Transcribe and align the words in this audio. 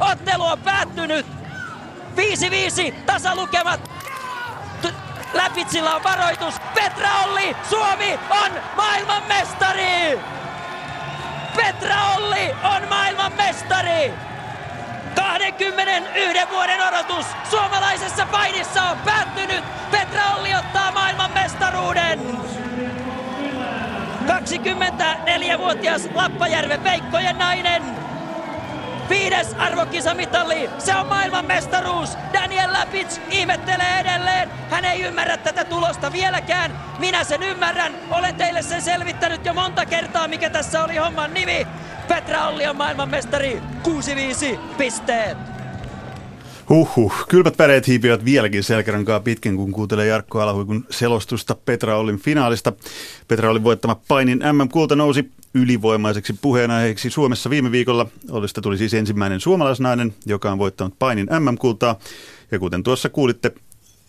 Ottelu 0.00 0.44
on 0.44 0.58
päättynyt. 0.58 1.26
5-5 2.90 2.94
tasalukemat. 3.06 3.80
Läpitsillä 5.32 5.94
on 5.94 6.04
varoitus. 6.04 6.54
Petra 6.74 7.08
Olli, 7.24 7.56
Suomi 7.70 8.18
on 8.30 8.50
maailmanmestari! 8.76 10.18
Petra 11.56 11.96
Olli 12.16 12.54
on 12.62 12.88
maailmanmestari! 12.88 14.12
21 15.14 16.50
vuoden 16.50 16.80
odotus 16.88 17.26
suomalaisessa 17.50 18.26
painissa 18.26 18.82
on 18.82 18.98
päättynyt. 18.98 19.64
Petra 19.90 20.22
Olli 20.36 20.54
ottaa 20.54 20.92
maailmanmestaruuden. 20.92 22.20
24-vuotias 24.26 26.08
Lappajärven 26.14 26.84
Veikkojen 26.84 27.38
nainen. 27.38 28.05
Viides 29.08 29.54
arvokisamitalli, 29.58 30.70
se 30.78 30.96
on 30.96 31.06
maailmanmestaruus. 31.06 32.10
Daniel 32.32 32.72
Lapits 32.72 33.20
ihmettelee 33.30 34.00
edelleen. 34.00 34.50
Hän 34.70 34.84
ei 34.84 35.02
ymmärrä 35.02 35.36
tätä 35.36 35.64
tulosta 35.64 36.12
vieläkään. 36.12 36.78
Minä 36.98 37.24
sen 37.24 37.42
ymmärrän. 37.42 37.92
Olen 38.10 38.34
teille 38.34 38.62
sen 38.62 38.82
selvittänyt 38.82 39.44
jo 39.44 39.54
monta 39.54 39.86
kertaa, 39.86 40.28
mikä 40.28 40.50
tässä 40.50 40.84
oli 40.84 40.96
homman 40.96 41.34
nimi. 41.34 41.66
Petra 42.08 42.46
Olli 42.46 42.66
on 42.66 42.76
maailmanmestari. 42.76 43.62
6-5 44.54 44.58
pisteet. 44.78 45.38
Huhhuh, 46.68 47.12
kylmät 47.28 47.58
väreet 47.58 47.86
hiipivät 47.86 48.24
vieläkin 48.24 48.64
selkärankaa 48.64 49.20
pitkin, 49.20 49.56
kun 49.56 49.72
kuuntelee 49.72 50.06
Jarkko 50.06 50.40
Alahuikun 50.40 50.86
selostusta 50.90 51.56
Petra 51.64 51.98
Ollin 51.98 52.18
finaalista. 52.18 52.72
Petra 53.28 53.50
Ollin 53.50 53.64
voittama 53.64 54.00
painin 54.08 54.38
MM-kulta 54.52 54.96
nousi 54.96 55.30
ylivoimaiseksi 55.56 56.32
puheenaiheeksi 56.42 57.10
Suomessa 57.10 57.50
viime 57.50 57.70
viikolla. 57.72 58.06
Ollista 58.30 58.60
tuli 58.60 58.78
siis 58.78 58.94
ensimmäinen 58.94 59.40
suomalaisnainen, 59.40 60.14
joka 60.26 60.52
on 60.52 60.58
voittanut 60.58 60.98
painin 60.98 61.28
MM-kultaa. 61.40 61.98
Ja 62.50 62.58
kuten 62.58 62.82
tuossa 62.82 63.08
kuulitte, 63.08 63.52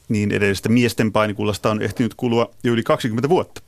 niin 0.09 0.31
edellisestä 0.31 0.69
miesten 0.69 1.11
painikullasta 1.11 1.71
on 1.71 1.81
ehtinyt 1.81 2.13
kulua 2.13 2.49
jo 2.63 2.73
yli 2.73 2.83
20 2.83 3.29
vuotta. 3.29 3.61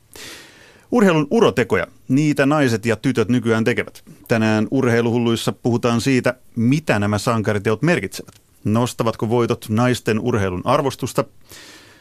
Urheilun 0.90 1.26
urotekoja, 1.30 1.86
niitä 2.08 2.46
naiset 2.46 2.86
ja 2.86 2.96
tytöt 2.96 3.28
nykyään 3.28 3.64
tekevät. 3.64 4.02
Tänään 4.28 4.68
urheiluhulluissa 4.70 5.52
puhutaan 5.52 6.00
siitä, 6.00 6.34
mitä 6.56 6.98
nämä 6.98 7.18
sankariteot 7.18 7.82
merkitsevät. 7.82 8.34
Nostavatko 8.64 9.28
voitot 9.28 9.66
naisten 9.68 10.20
urheilun 10.20 10.62
arvostusta? 10.64 11.24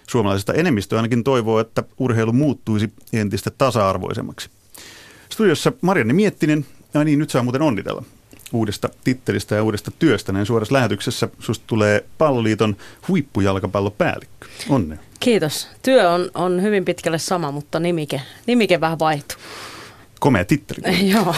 Suomalaisista 0.09 0.53
enemmistö 0.53 0.96
ainakin 0.96 1.23
toivoo, 1.23 1.59
että 1.59 1.84
urheilu 1.98 2.34
muuttuisi 2.34 2.94
entistä 3.14 3.52
tasa-arvoisemmaksi. 3.58 4.50
Studiossa 5.30 5.72
Marianne 5.81 6.13
Miettinen, 6.13 6.66
ja 6.94 7.03
niin 7.03 7.19
nyt 7.19 7.30
saa 7.30 7.44
muuten 7.44 7.61
onnitella 7.61 8.03
uudesta 8.53 8.89
tittelistä 9.03 9.55
ja 9.55 9.63
uudesta 9.63 9.91
työstä. 9.99 10.31
Näin 10.31 10.45
suorassa 10.45 10.73
lähetyksessä 10.73 11.30
susta 11.39 11.63
tulee 11.67 12.05
palloliiton 12.17 12.75
huippujalkapallopäällikkö. 13.08 14.47
Onnea. 14.69 14.97
Kiitos. 15.19 15.67
Työ 15.83 16.09
on, 16.09 16.31
on 16.33 16.61
hyvin 16.61 16.85
pitkälle 16.85 17.17
sama, 17.17 17.52
mutta 17.52 17.80
nimike, 17.80 18.22
nimike 18.47 18.81
vähän 18.81 19.00
vaihtuu. 19.00 19.38
Komea 20.19 20.45
titteli. 20.45 21.09
Joo. 21.13 21.35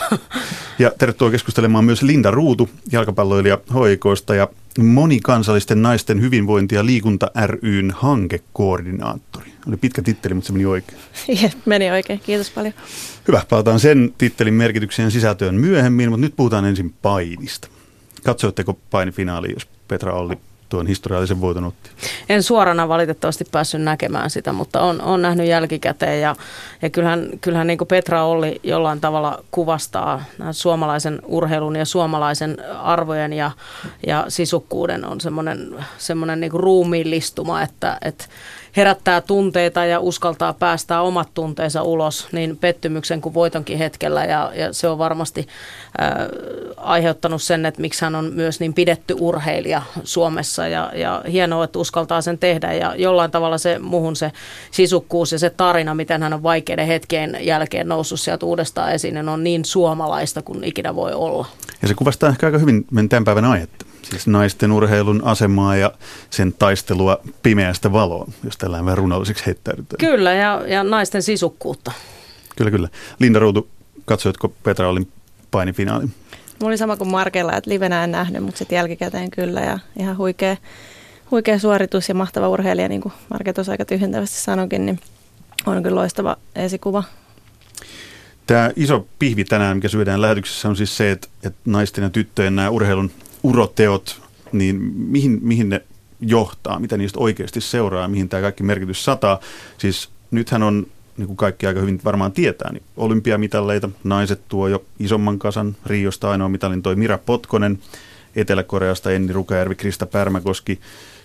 Ja 0.80 0.92
tervetuloa 0.97 1.31
keskustelemaan 1.31 1.86
myös 1.86 2.02
Linda 2.02 2.31
Ruutu, 2.31 2.69
jalkapalloilija 2.92 3.58
HIKsta 3.73 4.36
ja 4.36 4.47
monikansallisten 4.80 5.81
naisten 5.81 6.22
hyvinvointi- 6.22 6.75
ja 6.75 6.86
liikunta 6.86 7.31
ryn 7.45 7.92
hankekoordinaattori. 7.95 9.51
Oli 9.67 9.78
pitkä 9.78 10.02
titteli, 10.02 10.34
mutta 10.34 10.48
se 10.48 10.54
meni 10.54 10.66
oikein. 10.66 11.02
Jep, 11.42 11.54
meni 11.66 11.92
oikein. 11.92 12.20
Kiitos 12.20 12.50
paljon. 12.50 12.73
Hyvä, 13.28 13.42
palataan 13.50 13.80
sen 13.80 14.14
tittelin 14.18 14.53
merkitykseen 14.53 15.12
sisältöön 15.12 15.56
myöhemmin, 15.56 16.09
mutta 16.09 16.22
nyt 16.22 16.36
puhutaan 16.36 16.66
ensin 16.66 16.94
painista. 17.02 17.68
Katsoitteko 18.23 18.80
painifinaaliin, 18.90 19.53
jos 19.53 19.68
Petra 19.88 20.14
Olli 20.14 20.38
tuon 20.72 20.88
historiallisen 20.88 21.42
voiton 21.42 21.64
otti? 21.64 21.90
En 22.30 22.44
suorana 22.44 22.88
valitettavasti 22.88 23.45
päässyt 23.52 23.81
näkemään 23.81 24.30
sitä, 24.30 24.53
mutta 24.53 24.81
on, 24.81 25.02
on 25.02 25.22
nähnyt 25.22 25.47
jälkikäteen 25.47 26.22
ja, 26.22 26.36
ja 26.81 26.90
kyllähän, 26.90 27.30
kyllähän 27.41 27.68
niin 27.68 27.80
Petra 27.88 28.24
Olli 28.24 28.59
jollain 28.63 29.02
tavalla 29.02 29.44
kuvastaa 29.52 30.24
suomalaisen 30.52 31.19
urheilun 31.25 31.75
ja 31.75 31.86
suomalaisen 31.86 32.57
arvojen 32.81 33.34
ja, 33.34 33.52
ja 34.07 34.25
sisukkuuden 34.28 35.06
on 35.06 35.22
semmoinen, 35.22 35.75
semmoinen 35.97 36.40
niin 36.40 36.52
ruumiillistuma, 36.52 37.62
että, 37.62 37.97
että 38.02 38.25
herättää 38.78 39.22
tunteita 39.22 39.86
ja 39.86 40.00
uskaltaa 40.00 40.54
päästää 40.54 41.02
omat 41.02 41.30
tunteensa 41.34 41.84
ulos 41.84 42.28
niin 42.32 42.58
pettymyksen 42.58 43.22
kuin 43.22 43.34
voitonkin 43.34 43.78
hetkellä. 43.78 44.26
Ja, 44.26 44.52
ja 44.56 44.74
se 44.74 44.88
on 44.88 44.98
varmasti 44.98 45.48
äh, 46.02 46.12
aiheuttanut 46.78 47.42
sen, 47.42 47.66
että 47.66 47.81
miksi 47.81 48.06
hän 48.06 48.16
on 48.16 48.31
myös 48.34 48.60
niin 48.60 48.74
pidetty 48.74 49.16
urheilija 49.20 49.81
Suomessa. 50.04 50.68
Ja, 50.68 50.92
ja 50.96 51.22
hienoa, 51.31 51.64
että 51.64 51.80
uskaltaa 51.80 52.22
sen 52.22 52.38
tehdä. 52.38 52.74
Ja 52.74 52.96
jollain 52.98 53.31
tavalla 53.31 53.58
se 53.58 53.80
muuhun 53.80 54.16
se 54.16 54.31
sisukkuus 54.72 55.31
ja 55.31 55.40
se 55.40 55.50
tarina, 55.50 55.96
miten 55.96 56.24
hän 56.24 56.34
on 56.34 56.44
vaikeiden 56.44 56.88
hetkien 56.88 57.38
jälkeen 57.42 57.88
noussut 57.88 58.20
sieltä 58.20 58.46
uudestaan 58.46 58.92
esiin, 58.92 59.30
on 59.30 59.44
niin 59.44 59.66
suomalaista 59.66 60.42
kuin 60.42 60.64
ikinä 60.64 60.96
voi 60.96 61.14
olla. 61.14 61.46
Ja 61.81 61.88
se 61.88 61.94
kuvastaa 61.94 62.30
ehkä 62.30 62.46
aika 62.46 62.58
hyvin 62.58 62.86
tämän 63.10 63.24
päivän 63.24 63.46
aihetta 63.46 63.81
siis 64.12 64.28
naisten 64.28 64.72
urheilun 64.72 65.22
asemaa 65.24 65.76
ja 65.76 65.92
sen 66.30 66.54
taistelua 66.54 67.20
pimeästä 67.44 67.92
valoon, 67.92 68.34
jos 68.44 68.58
tällä 68.58 68.86
vähän 68.86 68.98
runolliseksi 68.98 69.46
heittäydytään. 69.46 70.12
Kyllä, 70.12 70.34
ja, 70.34 70.62
ja 70.68 70.84
naisten 70.84 71.24
sisukkuutta. 71.24 71.92
Kyllä, 72.56 72.72
kyllä. 72.72 72.90
Linda 73.20 73.40
Ruutu, 73.40 73.70
katsoitko 74.06 74.54
Petra 74.64 74.90
Olin 74.90 75.12
painifinaalin? 75.52 76.14
Mulla 76.60 76.70
oli 76.72 76.78
sama 76.78 76.98
kuin 76.98 77.12
Markella, 77.12 77.54
että 77.54 77.70
livenä 77.70 78.04
en 78.04 78.12
nähnyt, 78.12 78.44
mutta 78.44 78.58
sitten 78.58 78.76
jälkikäteen 78.76 79.32
kyllä 79.32 79.62
ja 79.62 79.80
ihan 80.00 80.18
huikea, 80.18 80.58
huikea 81.32 81.60
suoritus 81.60 82.10
ja 82.10 82.16
mahtava 82.16 82.50
urheilija, 82.50 82.88
niin 82.88 83.02
kuin 83.02 83.14
Marke 83.30 83.54
tuossa 83.54 83.72
aika 83.72 83.86
tyhjentävästi 83.86 84.40
sanoikin, 84.40 84.86
niin 84.86 85.00
on 85.66 85.84
kyllä 85.84 85.96
loistava 85.96 86.36
esikuva. 86.56 87.04
Tämä 88.48 88.72
iso 88.76 89.08
pihvi 89.20 89.44
tänään, 89.44 89.78
mikä 89.78 89.88
syödään 89.88 90.22
lähetyksessä, 90.22 90.70
on 90.70 90.76
siis 90.76 90.98
se, 90.98 91.12
että, 91.12 91.28
että 91.44 91.60
naisten 91.66 92.04
ja 92.04 92.10
tyttöjen 92.10 92.56
nämä 92.56 92.70
urheilun 92.70 93.12
uroteot, 93.44 94.22
niin 94.52 94.75
mihin, 94.96 95.40
mihin 95.41 95.69
ne 95.69 95.81
johtaa, 96.22 96.79
mitä 96.79 96.97
niistä 96.97 97.19
oikeasti 97.19 97.62
seuraa, 97.62 98.07
mihin 98.07 98.29
tämä 98.29 98.41
kaikki 98.41 98.63
merkitys 98.63 99.06
sataa. 99.06 99.40
Siis 99.78 100.09
nythän 100.31 100.63
on, 100.63 100.88
niin 101.18 101.28
kuin 101.28 101.38
kaikki 101.38 101.68
aika 101.68 101.80
hyvin 101.80 102.01
varmaan 102.06 102.31
tietää, 102.31 102.72
niin 102.72 102.84
olympiamitalleita, 102.97 103.90
naiset 104.03 104.41
tuo 104.47 104.68
jo 104.68 104.85
isomman 105.00 105.40
kasan, 105.40 105.75
Riosta 105.85 106.31
ainoa 106.31 106.50
mitalin 106.50 106.81
toi 106.81 106.96
Mira 106.96 107.18
Potkonen, 107.18 107.80
Etelä-Koreasta 108.35 109.12
Enni 109.12 109.34
Rukajärvi, 109.34 109.75
Krista 109.75 110.06
Pärmäkoski, 110.06 110.80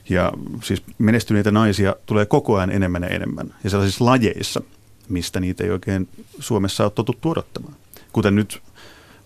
ja 0.09 0.33
siis 0.63 0.83
menestyneitä 0.99 1.51
naisia 1.51 1.97
tulee 2.07 2.27
koko 2.27 2.57
ajan 2.57 2.71
enemmän 2.71 3.03
ja 3.03 3.09
enemmän. 3.09 3.55
Ja 3.65 3.71
sellaisissa 3.71 4.05
lajeissa, 4.05 4.61
mistä 5.09 5.41
niitä 5.41 5.65
ei 5.65 5.71
oikein 5.71 6.09
Suomessa 6.39 6.85
ole 6.85 6.93
totuttu 6.95 7.31
odottamaan. 7.31 7.75
Kuten 8.13 8.35
nyt 8.35 8.63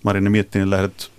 Marine 0.02 0.30
Miettinen 0.30 0.70
lähdet 0.70 1.10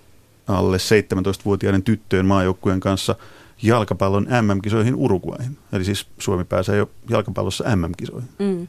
alle 0.46 0.76
17-vuotiaiden 0.76 1.82
tyttöjen 1.82 2.26
maajoukkueen 2.26 2.80
kanssa 2.80 3.16
jalkapallon 3.62 4.26
MM-kisoihin 4.42 4.94
Uruguayhin. 4.94 5.58
Eli 5.72 5.84
siis 5.84 6.06
Suomi 6.18 6.44
pääsee 6.44 6.76
jo 6.76 6.90
jalkapallossa 7.10 7.76
MM-kisoihin. 7.76 8.28
Mm. 8.38 8.68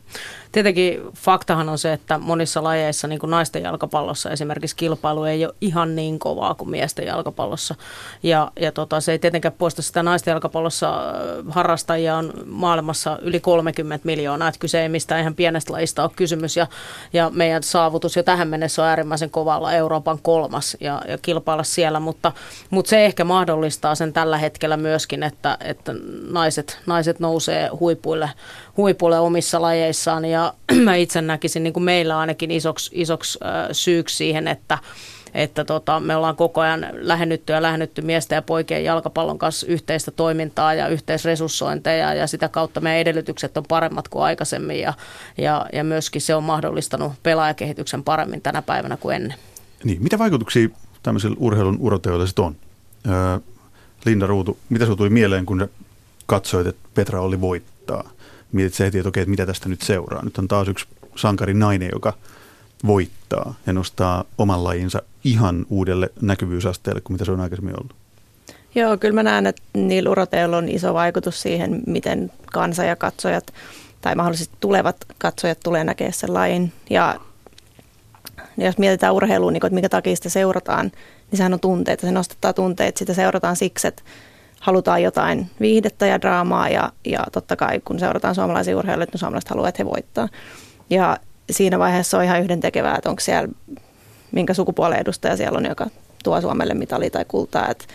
Tietenkin 0.52 1.02
faktahan 1.16 1.70
on 1.70 1.78
se, 1.78 1.94
että 1.94 2.18
monissa 2.18 2.64
lajeissa, 2.64 3.08
niin 3.08 3.20
kuin 3.20 3.30
naisten 3.30 3.64
jalkapallossa 3.64 4.30
esimerkiksi 4.30 4.76
kilpailu 4.76 5.24
ei 5.24 5.46
ole 5.46 5.56
ihan 5.62 5.96
niin 5.96 6.20
kovaa 6.20 6.56
kuin 6.56 6.70
miesten 6.70 7.06
jalkapallossa. 7.06 7.76
Ja, 8.24 8.52
ja 8.59 8.72
tota, 8.72 9.02
se 9.02 9.12
ei 9.12 9.20
tietenkään 9.20 9.56
poista 9.58 9.81
sitä 9.81 10.04
naisten 10.04 10.31
jalkapallossa 10.31 10.96
äh, 10.96 11.14
harrastajia 11.50 12.18
on 12.18 12.34
maailmassa 12.46 13.20
yli 13.22 13.40
30 13.40 14.06
miljoonaa. 14.06 14.48
Että 14.48 14.60
kyse 14.60 14.81
ei 14.81 14.90
mistään 14.90 15.22
ihan 15.22 15.36
pienestä 15.36 15.74
lajista 15.74 16.04
ole 16.04 16.12
kysymys. 16.16 16.58
Ja, 16.58 16.68
ja 17.14 17.30
meidän 17.30 17.64
saavutus 17.64 18.16
jo 18.16 18.24
tähän 18.24 18.48
mennessä 18.48 18.81
on 18.81 18.88
äärimmäisen 18.88 19.30
kovalla 19.30 19.74
Euroopan 19.74 20.20
kolmas 20.22 20.78
ja, 20.80 21.02
ja 21.08 21.18
kilpailla 21.18 21.64
siellä. 21.64 22.00
Mutta, 22.00 22.31
mutta 22.70 22.90
se 22.90 23.06
ehkä 23.06 23.24
mahdollistaa 23.24 23.95
sen 23.95 24.13
tällä 24.13 24.38
hetkellä 24.38 24.78
myöskin, 24.83 25.24
että, 25.24 25.57
että 25.62 25.95
naiset, 26.30 26.80
naiset 26.85 27.19
nousee 27.19 27.68
huipuille, 27.68 28.30
huipuille 28.77 29.19
omissa 29.19 29.62
lajeissaan 29.62 30.25
ja 30.25 30.53
mä 30.83 30.95
itse 30.95 31.21
näkisin 31.21 31.63
niin 31.63 31.74
kuin 31.74 31.83
meillä 31.83 32.19
ainakin 32.19 32.51
isoksi, 32.51 32.91
isoksi 32.94 33.39
äh, 33.45 33.69
syyksi 33.71 34.15
siihen, 34.15 34.47
että 34.47 34.77
että 35.33 35.65
tota, 35.65 36.00
me 36.00 36.15
ollaan 36.15 36.35
koko 36.35 36.62
ajan 36.62 36.88
lähennytty 36.91 37.53
ja 37.53 37.62
lähennytty 37.62 38.01
miesten 38.01 38.35
ja 38.35 38.41
poikien 38.41 38.83
jalkapallon 38.83 39.38
kanssa 39.38 39.68
yhteistä 39.68 40.12
toimintaa 40.12 40.74
ja 40.74 40.88
yhteisresurssointeja 40.88 42.13
ja 42.13 42.27
sitä 42.27 42.50
kautta 42.50 42.81
meidän 42.81 43.01
edellytykset 43.01 43.57
on 43.57 43.63
paremmat 43.68 44.07
kuin 44.07 44.24
aikaisemmin 44.24 44.80
ja, 44.80 44.94
ja, 45.38 45.65
ja 45.74 45.83
myöskin 45.83 46.21
se 46.21 46.35
on 46.35 46.44
mahdollistanut 46.44 47.13
pelaajakehityksen 47.24 48.03
paremmin 48.03 48.41
tänä 48.41 48.62
päivänä 48.62 48.97
kuin 48.97 49.15
ennen. 49.15 49.38
Niin, 49.83 50.03
mitä 50.03 50.19
vaikutuksia 50.19 50.69
tämmöisellä 51.03 51.35
urheilun 51.39 51.77
uroteoilla 51.80 52.25
on? 52.39 52.56
Öö, 53.07 53.39
Linda 54.06 54.28
Ruutu, 54.28 54.58
mitä 54.70 54.86
sinulle 54.86 54.98
tuli 54.98 55.10
mieleen, 55.10 55.46
kun 55.46 55.70
katsoit, 56.26 56.68
että 56.68 56.90
Petra 56.94 57.22
oli 57.22 57.42
voittaa? 57.42 58.10
mietit 58.54 58.74
sä 58.74 58.84
heti, 58.84 58.98
että 58.98 59.10
okei, 59.10 59.22
että 59.22 59.30
mitä 59.30 59.46
tästä 59.46 59.70
nyt 59.70 59.82
seuraa. 59.82 60.26
Nyt 60.26 60.38
on 60.38 60.48
taas 60.48 60.68
yksi 60.68 60.86
sankari 61.16 61.54
nainen, 61.54 61.90
joka 61.94 62.14
voittaa 62.86 63.54
ja 63.66 63.74
nostaa 63.74 64.26
oman 64.38 64.64
lajinsa 64.64 65.02
ihan 65.24 65.66
uudelle 65.70 66.10
näkyvyysasteelle 66.22 67.02
kuin 67.02 67.14
mitä 67.14 67.26
se 67.26 67.32
on 67.32 67.42
aikaisemmin 67.42 67.80
ollut. 67.80 67.96
Joo, 68.76 68.98
kyllä 68.98 69.16
mä 69.16 69.24
näen, 69.24 69.48
että 69.48 69.62
niillä 69.74 70.10
uroteilla 70.10 70.58
on 70.58 70.70
iso 70.70 70.94
vaikutus 70.94 71.42
siihen, 71.42 71.82
miten 71.88 72.32
kansa 72.54 72.84
ja 72.84 72.96
katsojat 72.96 73.54
tai 74.02 74.16
mahdollisesti 74.16 74.56
tulevat 74.60 74.96
katsojat 75.18 75.60
tulee 75.64 75.84
näkemään 75.84 76.14
sen 76.14 76.34
lajin. 76.34 76.74
Ja 76.90 77.20
jos 78.58 78.78
mietitään 78.78 79.14
urheilua, 79.14 79.52
niin 79.52 79.66
että 79.66 79.76
mikä 79.76 79.90
takia 79.90 80.16
sitä 80.16 80.30
seurataan, 80.30 80.92
niin 81.33 81.38
sehän 81.38 81.53
on 81.53 81.59
tunteita. 81.59 82.07
Se 82.07 82.12
nostattaa 82.12 82.53
tunteita, 82.53 83.00
sitä 83.00 83.13
seurataan 83.13 83.56
siksi, 83.56 83.88
että 83.88 84.03
halutaan 84.59 85.03
jotain 85.03 85.50
viihdettä 85.59 86.06
ja 86.06 86.21
draamaa 86.21 86.69
ja, 86.69 86.91
ja 87.06 87.19
totta 87.31 87.56
kai 87.56 87.80
kun 87.85 88.00
seurataan 88.00 88.35
suomalaisia 88.35 88.77
urheilijoita, 88.77 89.12
niin 89.12 89.19
suomalaiset 89.19 89.50
haluaa, 89.50 89.69
että 89.69 89.83
he 89.83 89.89
voittaa. 89.89 90.27
Ja 90.89 91.18
siinä 91.51 91.80
vaiheessa 91.80 92.18
on 92.18 92.24
ihan 92.24 92.41
yhden 92.41 92.59
tekevää, 92.59 92.95
että 92.95 93.09
onko 93.09 93.19
siellä, 93.19 93.50
minkä 94.31 94.53
sukupuolen 94.53 95.00
edustaja 95.00 95.38
siellä 95.38 95.57
on, 95.57 95.65
joka 95.65 95.88
tuo 96.24 96.41
Suomelle 96.41 96.74
mitali 96.74 97.09
tai 97.09 97.25
kultaa. 97.27 97.68
Et 97.69 97.88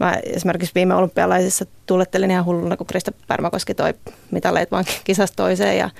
mä 0.00 0.14
esimerkiksi 0.22 0.74
viime 0.74 0.94
olympialaisissa 0.94 1.66
tulettelin 1.86 2.30
ihan 2.30 2.44
hulluna, 2.44 2.76
kun 2.76 2.86
Krista 2.86 3.12
Pärmäkoski 3.28 3.74
toi 3.74 3.94
mitaleet 4.30 4.70
vaan 4.70 4.84
kisasta 5.04 5.36
toiseen 5.36 5.78
ja, 5.78 5.90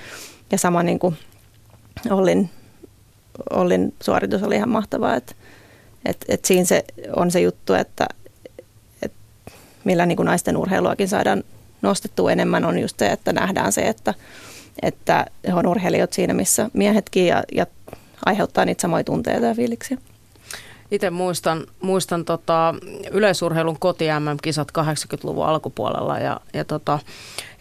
ja 0.52 0.58
sama 0.58 0.82
niin 0.82 0.98
kuin 0.98 1.16
Ollin, 2.10 2.50
Ollin 3.50 3.94
suoritus 4.02 4.42
oli 4.42 4.56
ihan 4.56 4.68
mahtavaa, 4.68 5.16
että 5.16 5.34
et, 6.04 6.24
et 6.28 6.44
siinä 6.44 6.64
se 6.64 6.84
on 7.16 7.30
se 7.30 7.40
juttu, 7.40 7.74
että 7.74 8.06
et 9.02 9.12
millä 9.84 10.06
niin 10.06 10.16
kuin 10.16 10.26
naisten 10.26 10.56
urheiluakin 10.56 11.08
saadaan 11.08 11.44
nostettua 11.82 12.32
enemmän 12.32 12.64
on 12.64 12.78
just 12.78 12.98
se, 12.98 13.06
että 13.06 13.32
nähdään 13.32 13.72
se, 13.72 13.82
että, 13.82 14.14
että 14.82 15.26
he 15.46 15.54
on 15.54 15.66
urheilijat 15.66 16.12
siinä, 16.12 16.34
missä 16.34 16.70
miehetkin 16.72 17.26
ja, 17.26 17.42
ja 17.52 17.66
aiheuttaa 18.26 18.64
niitä 18.64 18.82
samoja 18.82 19.04
tunteita 19.04 19.46
ja 19.46 19.54
fiiliksiä. 19.54 19.98
Itse 20.90 21.10
muistan, 21.10 21.66
muistan 21.80 22.24
tota, 22.24 22.74
yleisurheilun 23.10 23.78
koti 23.78 24.04
MM-kisat 24.04 24.68
80-luvun 24.78 25.46
alkupuolella 25.46 26.18
ja, 26.18 26.40
ja 26.54 26.64
tota, 26.64 26.98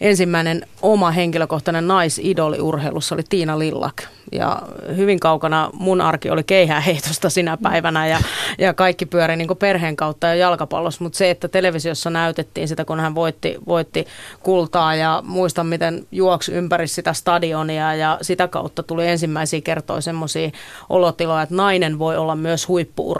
ensimmäinen 0.00 0.66
oma 0.82 1.10
henkilökohtainen 1.10 1.88
naisidoli 1.88 2.60
urheilussa 2.60 3.14
oli 3.14 3.22
Tiina 3.28 3.58
Lillak. 3.58 4.02
Ja 4.32 4.62
hyvin 4.96 5.20
kaukana 5.20 5.70
mun 5.72 6.00
arki 6.00 6.30
oli 6.30 6.42
keihääheitosta 6.44 7.30
sinä 7.30 7.56
päivänä 7.62 8.06
ja, 8.06 8.18
ja 8.58 8.74
kaikki 8.74 9.06
pyöri 9.06 9.36
niin 9.36 9.56
perheen 9.58 9.96
kautta 9.96 10.26
ja 10.26 10.34
jalkapallossa. 10.34 11.04
Mutta 11.04 11.16
se, 11.16 11.30
että 11.30 11.48
televisiossa 11.48 12.10
näytettiin 12.10 12.68
sitä, 12.68 12.84
kun 12.84 13.00
hän 13.00 13.14
voitti, 13.14 13.58
voitti 13.66 14.06
kultaa 14.42 14.94
ja 14.94 15.22
muistan, 15.26 15.66
miten 15.66 16.06
juoksi 16.12 16.52
ympäri 16.52 16.86
sitä 16.86 17.12
stadionia 17.12 17.94
ja 17.94 18.18
sitä 18.22 18.48
kautta 18.48 18.82
tuli 18.82 19.08
ensimmäisiä 19.08 19.60
kertoja 19.60 20.00
semmoisia 20.00 20.50
olotiloja, 20.88 21.42
että 21.42 21.54
nainen 21.54 21.98
voi 21.98 22.16
olla 22.16 22.36
myös 22.36 22.68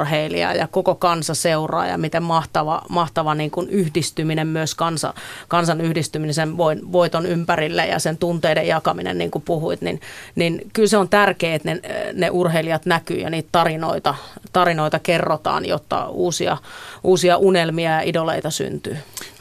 huippuurheilija 0.01 0.55
ja 0.55 0.69
koko 0.69 0.95
kansa 0.95 1.35
seuraa 1.35 1.87
ja 1.87 1.99
miten 1.99 2.23
mahtava, 2.23 2.83
mahtava 2.89 3.35
niin 3.35 3.51
kuin 3.51 3.69
yhdistyminen 3.69 4.47
myös 4.47 4.75
kansa, 4.75 5.15
kansan 5.49 5.81
yhdistyminen 5.81 6.35
sen 6.35 6.57
voiton 6.93 7.27
ympärille 7.27 7.87
ja 7.87 7.99
sen 7.99 8.17
tunteiden 8.17 8.67
jakaminen, 8.67 9.19
niin 9.19 9.31
kuin 9.31 9.43
puhuit, 9.43 9.81
niin, 9.81 10.01
niin 10.35 10.63
kyllä 10.73 10.89
se 10.89 10.97
on 10.97 11.09
tärkeää, 11.09 11.55
että 11.55 11.75
ne, 11.75 11.81
ne 12.13 12.31
urheilijat 12.31 12.87
näkyy 12.87 13.17
ja 13.17 13.31
niitä 13.31 13.49
tarinoita, 13.53 14.15
tarinoita 14.53 14.99
kerrotaan, 14.99 15.67
jotta 15.67 16.09
uusia, 16.09 16.57
uusia 17.05 17.37
unelmia 17.37 17.91
ja 17.91 18.01
idoleita 18.01 18.51
syntyy. 18.51 18.97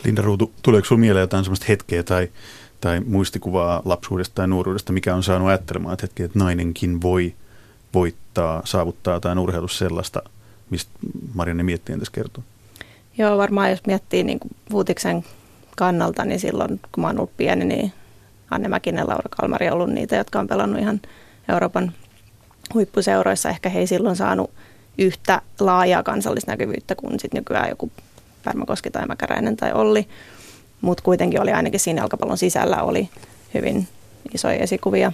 Linda 0.06 0.22
Ruutu, 0.22 0.52
tuleeko 0.62 0.86
sinulle 0.86 1.02
mieleen 1.02 1.24
jotain 1.24 1.44
sellaista 1.44 1.66
hetkeä 1.70 2.04
tai, 2.04 2.28
tai 2.82 3.00
muistikuvaa 3.00 3.82
lapsuudesta 3.86 4.36
tai 4.36 4.48
nuoruudesta, 4.48 4.94
mikä 4.94 5.16
on 5.16 5.24
saanut 5.24 5.48
ajattelemaan, 5.48 5.94
että 5.94 6.04
hetki, 6.04 6.24
että 6.24 6.40
nainenkin 6.40 7.02
voi 7.02 7.34
voittaa, 7.94 8.62
saavuttaa 8.66 9.14
jotain 9.14 9.40
urheilussa 9.40 9.78
sellaista, 9.78 10.22
mistä 10.70 10.92
Marianne 11.34 11.64
miettii 11.64 11.98
tässä 11.98 12.12
kertoo? 12.12 12.44
Joo, 13.18 13.38
varmaan 13.38 13.70
jos 13.70 13.86
miettii 13.88 14.24
niin 14.24 14.40
kuin 14.40 14.52
Vuutiksen 14.72 15.26
kannalta, 15.78 16.26
niin 16.26 16.40
silloin 16.40 16.80
kun 16.92 17.02
mä 17.02 17.08
oon 17.08 17.18
ollut 17.18 17.38
pieni, 17.38 17.66
niin 17.66 17.94
Anne 18.52 18.68
Mäkinen, 18.68 19.08
Laura 19.08 19.30
Kalmari 19.30 19.68
on 19.68 19.74
ollut 19.74 19.90
niitä, 19.90 20.16
jotka 20.16 20.40
on 20.40 20.48
pelannut 20.48 20.82
ihan 20.82 21.02
Euroopan 21.50 21.94
huippuseuroissa. 22.74 23.50
Ehkä 23.50 23.70
he 23.70 23.80
ei 23.80 23.88
silloin 23.88 24.16
saanut 24.16 24.52
yhtä 24.98 25.42
laajaa 25.60 26.04
kansallisnäkyvyyttä 26.04 26.96
kuin 26.96 27.20
sit 27.20 27.34
nykyään 27.34 27.70
joku 27.70 27.92
Pärmäkoski 28.44 28.92
tai 28.92 29.08
Mäkäräinen 29.08 29.58
tai 29.58 29.74
Olli. 29.74 30.08
Mutta 30.82 31.04
kuitenkin 31.04 31.42
oli 31.42 31.52
ainakin 31.52 31.80
siinä 31.80 32.02
jalkapallon 32.02 32.38
sisällä 32.38 32.84
oli 32.84 33.10
hyvin 33.54 33.88
isoja 34.34 34.56
esikuvia. 34.56 35.12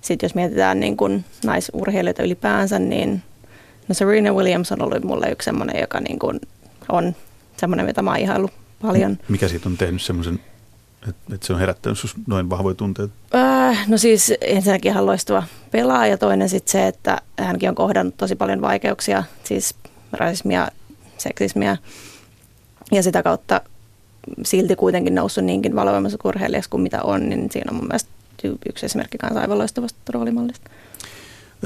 Sitten 0.00 0.26
jos 0.26 0.34
mietitään 0.34 0.80
niin 0.80 0.96
kun 0.96 1.24
naisurheilijoita 1.44 2.22
ylipäänsä, 2.22 2.78
niin 2.78 3.22
no 3.88 3.94
Serena 3.94 4.32
Williams 4.32 4.72
on 4.72 4.82
ollut 4.82 5.04
mulle 5.04 5.30
yksi 5.30 5.44
sellainen, 5.44 5.80
joka 5.80 6.00
niin 6.00 6.18
kun 6.18 6.40
on 6.88 7.14
semmoinen, 7.56 7.86
mitä 7.86 8.02
mä 8.02 8.10
oon 8.10 8.20
ihaillut 8.20 8.52
paljon. 8.82 9.18
Mikä 9.28 9.48
siitä 9.48 9.68
on 9.68 9.76
tehnyt 9.76 10.02
semmoisen 10.02 10.40
että 11.08 11.34
et 11.34 11.42
se 11.42 11.52
on 11.52 11.58
herättänyt 11.58 11.98
sinussa 11.98 12.18
noin 12.26 12.50
vahvoja 12.50 12.74
tunteita? 12.74 13.14
Äh, 13.34 13.88
no 13.88 13.98
siis 13.98 14.32
ensinnäkin 14.40 14.92
ihan 14.92 15.06
loistava 15.06 15.42
pelaaja 15.70 16.10
ja 16.10 16.18
toinen 16.18 16.48
sitten 16.48 16.72
se, 16.72 16.86
että 16.86 17.20
hänkin 17.38 17.68
on 17.68 17.74
kohdannut 17.74 18.16
tosi 18.16 18.36
paljon 18.36 18.60
vaikeuksia, 18.60 19.24
siis 19.44 19.74
rasismia, 20.12 20.68
seksismiä 21.18 21.76
ja 22.92 23.02
sitä 23.02 23.22
kautta 23.22 23.60
silti 24.44 24.76
kuitenkin 24.76 25.14
noussut 25.14 25.44
niinkin 25.44 25.76
valovoimassa 25.76 26.18
urheilijaksi 26.24 26.70
kuin 26.70 26.82
mitä 26.82 27.02
on, 27.02 27.28
niin 27.28 27.48
siinä 27.52 27.70
on 27.70 27.76
mun 27.76 27.86
mielestä 27.86 28.10
yksi 28.68 28.86
esimerkki 28.86 29.18
kanssa 29.18 29.40
aivan 29.40 29.58
loistavasta 29.58 30.12
roolimallista. 30.12 30.70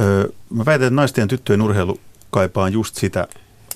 Öö, 0.01 0.29
mä 0.51 0.65
väitän, 0.65 0.87
että 0.87 0.95
naisten 0.95 1.23
ja 1.23 1.27
tyttöjen 1.27 1.63
urheilu 1.63 2.01
kaipaa 2.31 2.69
just 2.69 2.95
sitä, 2.95 3.29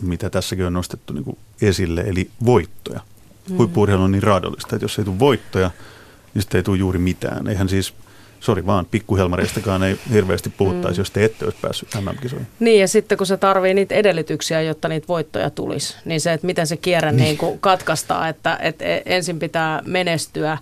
mitä 0.02 0.30
tässäkin 0.30 0.64
on 0.64 0.72
nostettu 0.72 1.12
niin 1.12 1.38
esille, 1.62 2.00
eli 2.00 2.30
voittoja 2.44 3.00
mm. 3.50 3.56
huippuurheilu 3.56 4.02
on 4.02 4.12
niin 4.12 4.22
raadollista, 4.22 4.76
että 4.76 4.84
jos 4.84 4.98
ei 4.98 5.04
tule 5.04 5.18
voittoja, 5.18 5.70
niin 6.34 6.42
sitten 6.42 6.58
ei 6.58 6.62
tule 6.62 6.78
juuri 6.78 6.98
mitään. 6.98 7.46
Eihän 7.46 7.68
siis, 7.68 7.94
sori 8.40 8.66
vaan, 8.66 8.86
pikkuhelmareistakaan 8.86 9.82
ei 9.82 9.98
hirveästi 10.12 10.50
puhuttaisi, 10.50 10.98
mm. 10.98 11.00
jos 11.00 11.10
te 11.10 11.24
ette 11.24 11.44
olisi 11.44 11.58
päässyt 11.62 11.88
MM-kisoihin. 11.94 12.46
Niin 12.60 12.80
ja 12.80 12.88
sitten 12.88 13.18
kun 13.18 13.26
se 13.26 13.36
tarvii 13.36 13.74
niitä 13.74 13.94
edellytyksiä, 13.94 14.62
jotta 14.62 14.88
niitä 14.88 15.08
voittoja 15.08 15.50
tulisi, 15.50 15.96
niin 16.04 16.20
se, 16.20 16.32
että 16.32 16.46
miten 16.46 16.66
se 16.66 16.76
kierre 16.76 17.12
niin. 17.12 17.38
Niin 17.40 17.58
katkaistaan, 17.60 18.28
että, 18.28 18.58
että 18.62 18.84
ensin 19.06 19.38
pitää 19.38 19.82
menestyä, 19.86 20.58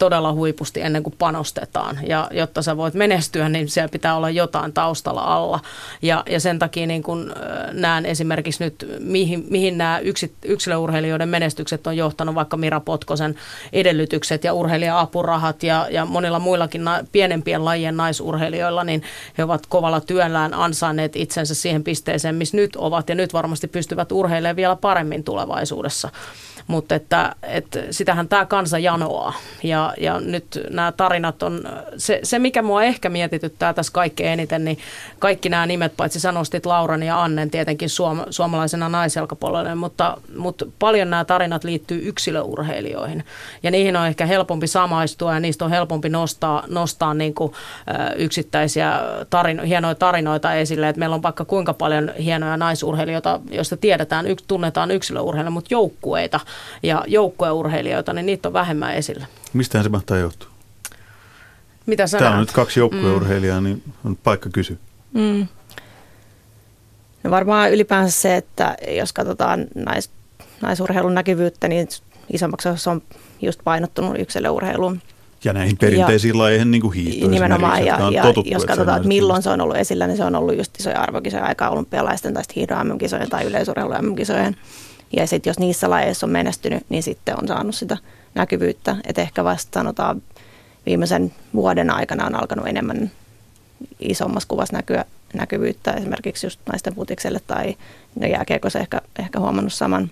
todella 0.00 0.32
huipusti 0.32 0.80
ennen 0.80 1.02
kuin 1.02 1.14
panostetaan. 1.18 1.98
Ja 2.06 2.28
jotta 2.30 2.62
sä 2.62 2.76
voit 2.76 2.94
menestyä, 2.94 3.48
niin 3.48 3.68
siellä 3.68 3.88
pitää 3.88 4.16
olla 4.16 4.30
jotain 4.30 4.72
taustalla 4.72 5.20
alla. 5.20 5.60
Ja, 6.02 6.24
ja 6.30 6.40
sen 6.40 6.58
takia 6.58 6.86
niin 6.86 7.02
kun 7.02 7.32
näen 7.72 8.06
esimerkiksi 8.06 8.64
nyt, 8.64 8.86
mihin, 8.98 9.46
mihin 9.50 9.78
nämä 9.78 9.98
yksit, 9.98 10.32
yksilöurheilijoiden 10.44 11.28
menestykset 11.28 11.86
on 11.86 11.96
johtanut, 11.96 12.34
vaikka 12.34 12.56
Mira 12.56 12.80
Potkosen 12.80 13.34
edellytykset 13.72 14.44
ja 14.44 14.54
urheilija-apurahat 14.54 15.62
ja, 15.62 15.86
ja 15.90 16.04
monilla 16.04 16.38
muillakin 16.38 16.84
na, 16.84 17.00
pienempien 17.12 17.64
lajien 17.64 17.96
naisurheilijoilla, 17.96 18.84
niin 18.84 19.02
he 19.38 19.44
ovat 19.44 19.66
kovalla 19.66 20.00
työllään 20.00 20.54
ansainneet 20.54 21.16
itsensä 21.16 21.54
siihen 21.54 21.84
pisteeseen, 21.84 22.34
missä 22.34 22.56
nyt 22.56 22.76
ovat. 22.76 23.08
Ja 23.08 23.14
nyt 23.14 23.32
varmasti 23.32 23.68
pystyvät 23.68 24.12
urheilemaan 24.12 24.56
vielä 24.56 24.76
paremmin 24.76 25.24
tulevaisuudessa 25.24 26.10
mutta 26.70 26.94
että, 26.94 27.34
että 27.42 27.78
sitähän 27.90 28.28
tämä 28.28 28.46
kansa 28.46 28.78
janoaa. 28.78 29.34
Ja, 29.62 29.94
ja 30.00 30.20
nyt 30.20 30.60
nämä 30.70 30.92
tarinat 30.92 31.42
on, 31.42 31.62
se, 31.96 32.20
se 32.22 32.38
mikä 32.38 32.62
mua 32.62 32.82
ehkä 32.82 33.08
mietityttää 33.08 33.72
tässä 33.72 33.92
kaikkein 33.92 34.32
eniten, 34.32 34.64
niin 34.64 34.78
kaikki 35.18 35.48
nämä 35.48 35.66
nimet, 35.66 35.96
paitsi 35.96 36.20
sanostit 36.20 36.66
Lauran 36.66 37.02
ja 37.02 37.22
Annen 37.22 37.50
tietenkin 37.50 37.88
suom, 37.88 38.20
suomalaisena 38.30 38.88
naisjalkapalloille, 38.88 39.74
mutta, 39.74 40.16
mutta 40.36 40.66
paljon 40.78 41.10
nämä 41.10 41.24
tarinat 41.24 41.64
liittyy 41.64 42.08
yksilöurheilijoihin. 42.08 43.24
Ja 43.62 43.70
niihin 43.70 43.96
on 43.96 44.06
ehkä 44.06 44.26
helpompi 44.26 44.66
samaistua 44.66 45.34
ja 45.34 45.40
niistä 45.40 45.64
on 45.64 45.70
helpompi 45.70 46.08
nostaa, 46.08 46.64
nostaa 46.68 47.14
niin 47.14 47.34
kuin, 47.34 47.52
yksittäisiä 48.16 49.00
tarino, 49.30 49.62
hienoja 49.62 49.94
tarinoita 49.94 50.54
esille. 50.54 50.88
että 50.88 50.98
meillä 50.98 51.14
on 51.14 51.22
vaikka 51.22 51.44
kuinka 51.44 51.74
paljon 51.74 52.12
hienoja 52.18 52.56
naisurheilijoita, 52.56 53.40
joista 53.50 53.76
tiedetään, 53.76 54.26
tunnetaan 54.46 54.90
yksilöurheilijoita, 54.90 55.50
mutta 55.50 55.74
joukkueita 55.74 56.40
ja 56.82 57.04
joukkueurheilijoita, 57.06 58.12
niin 58.12 58.26
niitä 58.26 58.48
on 58.48 58.52
vähemmän 58.52 58.94
esillä. 58.94 59.26
Mistähän 59.52 59.84
se 59.84 59.88
mahtaa 59.88 60.18
johtua? 60.18 60.50
Mitä 61.86 62.06
sä 62.06 62.18
Täällä 62.18 62.36
on 62.36 62.40
nyt 62.40 62.52
kaksi 62.52 62.80
joukkueurheilijaa, 62.80 63.60
mm. 63.60 63.64
niin 63.64 63.82
on 64.04 64.16
paikka 64.16 64.50
kysy. 64.50 64.78
Mm. 65.12 65.46
No 67.22 67.30
varmaan 67.30 67.72
ylipäänsä 67.72 68.20
se, 68.20 68.36
että 68.36 68.76
jos 68.88 69.12
katsotaan 69.12 69.66
nais, 69.74 70.10
naisurheilun 70.60 71.14
näkyvyyttä, 71.14 71.68
niin 71.68 71.88
isommaksi 72.32 72.68
on 72.68 73.02
just 73.42 73.60
painottunut 73.64 74.18
yksilöurheiluun. 74.18 75.02
Ja 75.44 75.52
näihin 75.52 75.76
perinteisiin 75.76 76.38
lajeihin 76.38 76.70
niin 76.70 76.82
kuin 76.82 76.92
hiihto 76.92 77.28
Nimenomaan, 77.28 77.86
ja, 77.86 77.98
ja 78.12 78.24
jos 78.44 78.64
katsotaan, 78.64 78.96
että 78.96 79.08
milloin 79.08 79.42
se 79.42 79.50
on 79.50 79.60
ollut 79.60 79.76
esillä, 79.76 80.06
niin 80.06 80.16
se 80.16 80.24
on 80.24 80.34
ollut 80.34 80.56
just 80.56 80.80
isoja 80.80 81.00
arvokisoja 81.00 81.44
aikaa 81.44 81.70
olympialaisten 81.70 82.34
tai 82.34 82.42
hiihdon 82.56 82.86
MM-kisojen 82.86 83.30
tai 83.30 83.44
yleisurheilun 83.44 83.94
MM-kisojen. 84.04 84.56
Ja 85.12 85.26
sitten 85.26 85.50
jos 85.50 85.58
niissä 85.58 85.90
lajeissa 85.90 86.26
on 86.26 86.30
menestynyt, 86.30 86.84
niin 86.88 87.02
sitten 87.02 87.40
on 87.42 87.48
saanut 87.48 87.74
sitä 87.74 87.96
näkyvyyttä. 88.34 88.96
Että 89.06 89.22
ehkä 89.22 89.44
vasta 89.44 89.80
sanotaan 89.80 90.22
viimeisen 90.86 91.32
vuoden 91.54 91.90
aikana 91.90 92.26
on 92.26 92.34
alkanut 92.34 92.66
enemmän 92.66 93.10
isommassa 94.00 94.48
kuvassa 94.48 94.76
näkyä, 94.76 95.04
näkyvyyttä 95.34 95.92
esimerkiksi 95.92 96.46
just 96.46 96.60
naisten 96.66 96.94
putikselle 96.94 97.40
tai 97.46 97.76
no 98.20 98.26
jääkiekossa 98.26 98.78
ehkä, 98.78 99.00
ehkä 99.18 99.40
huomannut 99.40 99.72
saman. 99.72 100.10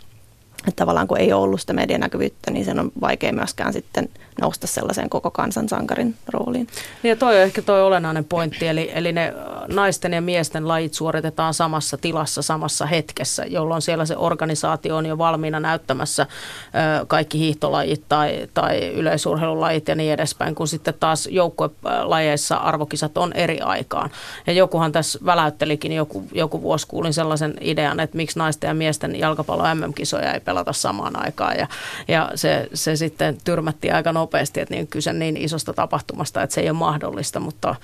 että 0.59 0.77
tavallaan 0.77 1.09
kun 1.09 1.19
ei 1.19 1.33
ollut 1.33 1.61
sitä 1.61 1.73
medianäkyvyyttä, 1.73 2.51
niin 2.51 2.65
sen 2.65 2.81
on 2.81 2.93
vaikea 3.01 3.33
myöskään 3.33 3.73
sitten 3.73 4.09
nousta 4.41 4.67
sellaiseen 4.67 5.11
koko 5.11 5.31
kansan 5.31 5.69
sankarin 5.69 6.15
rooliin. 6.29 6.67
Niin 7.03 7.11
ja 7.11 7.17
toi 7.17 7.37
on 7.37 7.43
ehkä 7.43 7.63
toi 7.63 7.83
olennainen 7.83 8.25
pointti, 8.25 8.69
eli, 8.69 8.91
eli 8.95 9.13
ne 9.13 9.35
naisten 9.69 10.13
ja 10.13 10.21
miesten 10.21 10.69
lajit 10.69 10.95
suoritetaan 10.95 11.55
samassa 11.55 11.97
tilassa, 11.97 12.43
samassa 12.43 12.87
hetkessä, 12.87 13.45
jolloin 13.45 13.83
siellä 13.83 14.07
se 14.07 14.17
organisaatio 14.17 14.97
on 14.97 15.07
jo 15.07 15.19
valmiina 15.19 15.61
näyttämässä 15.61 16.23
ö, 17.03 17.07
kaikki 17.07 17.39
hiihtolajit 17.39 18.03
tai, 18.09 18.49
tai 18.55 18.89
yleisurheilulajit 18.89 19.89
ja 19.89 19.95
niin 19.95 20.13
edespäin, 20.13 20.55
kun 20.55 20.69
sitten 20.69 20.95
taas 21.01 21.27
joukkuelajeissa 21.27 22.57
arvokisat 22.57 23.19
on 23.19 23.33
eri 23.33 23.61
aikaan. 23.61 24.11
Ja 24.47 24.53
jokuhan 24.53 24.93
tässä 24.93 25.19
väläyttelikin 25.25 25.93
joku, 25.93 26.25
joku 26.33 26.63
vuosi, 26.63 26.87
kuulin 26.87 27.13
sellaisen 27.13 27.55
idean, 27.61 28.01
että 28.01 28.17
miksi 28.17 28.39
naisten 28.39 28.69
ja 28.69 28.75
miesten 28.75 29.19
jalkapallo 29.19 29.75
MM-kisoja 29.75 30.35
ei 30.35 30.41
pelata 30.41 30.73
samaan 30.73 31.25
aikaan, 31.25 31.57
ja, 31.59 31.67
ja 32.09 32.31
se, 32.35 32.69
se 32.75 32.97
sitten 32.97 33.39
tyrmättiin 33.45 33.95
aika 33.95 34.13
nopeasti 34.13 34.28
nopeasti, 34.29 34.61
että 34.61 34.75
niin 34.75 34.87
kyse 34.87 35.13
niin 35.13 35.37
isosta 35.37 35.73
tapahtumasta, 35.73 36.43
että 36.43 36.55
se 36.55 36.61
ei 36.61 36.71
ole 36.71 36.79
mahdollista, 36.79 37.41
mutta 37.41 37.75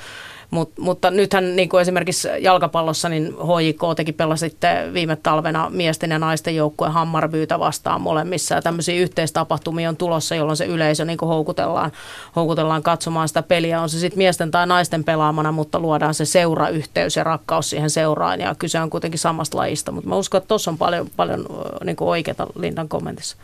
Mut, 0.51 0.73
mutta 0.79 1.11
nythän 1.11 1.57
niin 1.57 1.69
kuin 1.69 1.81
esimerkiksi 1.81 2.29
jalkapallossa, 2.41 3.09
niin 3.09 3.27
HJK 3.27 3.81
teki 3.97 4.13
pelasitte 4.13 4.91
viime 4.93 5.17
talvena 5.17 5.71
miesten 5.71 6.11
ja 6.11 6.19
naisten 6.19 6.57
joukkueen 6.57 6.93
Hammarbyytä 6.93 7.59
vastaan 7.59 8.01
molemmissa. 8.01 8.55
Ja 8.55 8.63
tämmöisiä 8.63 9.01
yhteistapahtumia 9.01 9.89
on 9.89 9.97
tulossa, 9.97 10.35
jolloin 10.35 10.57
se 10.57 10.65
yleisö 10.65 11.05
niin 11.05 11.19
kuin 11.19 11.29
houkutellaan, 11.29 11.93
houkutellaan 12.37 12.83
katsomaan 12.83 13.29
sitä 13.29 13.43
peliä. 13.43 13.81
On 13.81 13.89
se 13.89 13.99
sitten 13.99 14.19
miesten 14.19 14.51
tai 14.51 14.67
naisten 14.67 15.05
pelaamana, 15.05 15.53
mutta 15.53 15.79
luodaan 15.79 16.15
se 16.15 16.25
seurayhteys 16.25 17.17
ja 17.17 17.25
rakkaus 17.25 17.71
siihen 17.71 17.91
seuraan. 17.91 18.41
Ja 18.41 18.55
kyse 18.55 18.81
on 18.81 18.91
kuitenkin 18.91 19.21
samasta 19.21 19.59
lajista. 19.59 19.93
Mutta 19.93 20.09
mä 20.09 20.17
uskon, 20.17 20.39
että 20.39 20.49
tuossa 20.49 20.71
on 20.71 20.79
paljon, 20.79 21.07
paljon 21.17 21.47
niin 21.85 21.97
kuin 21.97 22.09
oikeata 22.09 22.47
Lindan 22.59 22.89
kommentissa. 22.89 23.37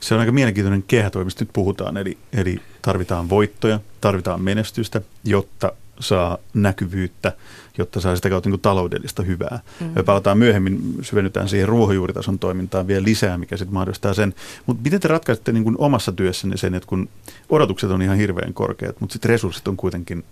Se 0.00 0.14
on 0.14 0.20
aika 0.20 0.32
mielenkiintoinen 0.32 0.82
kehä, 0.82 1.10
mistä 1.24 1.44
nyt 1.44 1.50
puhutaan. 1.52 1.96
Eli, 1.96 2.18
eli 2.32 2.60
tarvitaan 2.82 3.28
voittoja, 3.28 3.80
tarvitaan 4.00 4.42
menestystä, 4.42 5.00
jotta 5.24 5.72
saa 6.00 6.38
näkyvyyttä, 6.54 7.32
jotta 7.78 8.00
saa 8.00 8.16
sitä 8.16 8.30
kautta 8.30 8.48
niin 8.48 8.52
kuin 8.52 8.60
taloudellista 8.60 9.22
hyvää. 9.22 9.60
Mm. 9.80 9.86
Me 9.94 10.02
palataan 10.02 10.38
myöhemmin, 10.38 10.94
syvennytään 11.02 11.48
siihen 11.48 11.68
ruohonjuuritason 11.68 12.38
toimintaan 12.38 12.86
vielä 12.86 13.04
lisää, 13.04 13.38
mikä 13.38 13.56
sitten 13.56 13.74
mahdollistaa 13.74 14.14
sen. 14.14 14.34
Mutta 14.66 14.82
miten 14.82 15.00
te 15.00 15.08
ratkaisette 15.08 15.52
niin 15.52 15.64
kuin 15.64 15.76
omassa 15.78 16.12
työssänne 16.12 16.56
sen, 16.56 16.74
että 16.74 16.86
kun 16.86 17.08
odotukset 17.48 17.90
on 17.90 18.02
ihan 18.02 18.16
hirveän 18.16 18.54
korkeat, 18.54 19.00
mutta 19.00 19.12
sitten 19.12 19.28
resurssit 19.28 19.68
on 19.68 19.76
kuitenkin 19.76 20.24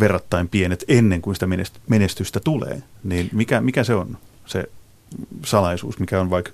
verrattain 0.00 0.48
pienet 0.48 0.84
ennen 0.88 1.22
kuin 1.22 1.34
sitä 1.34 1.46
menestystä 1.86 2.40
tulee, 2.40 2.82
niin 3.04 3.28
mikä, 3.32 3.60
mikä 3.60 3.84
se 3.84 3.94
on 3.94 4.18
se 4.46 4.64
salaisuus, 5.44 5.98
mikä 5.98 6.20
on 6.20 6.30
vaikka 6.30 6.50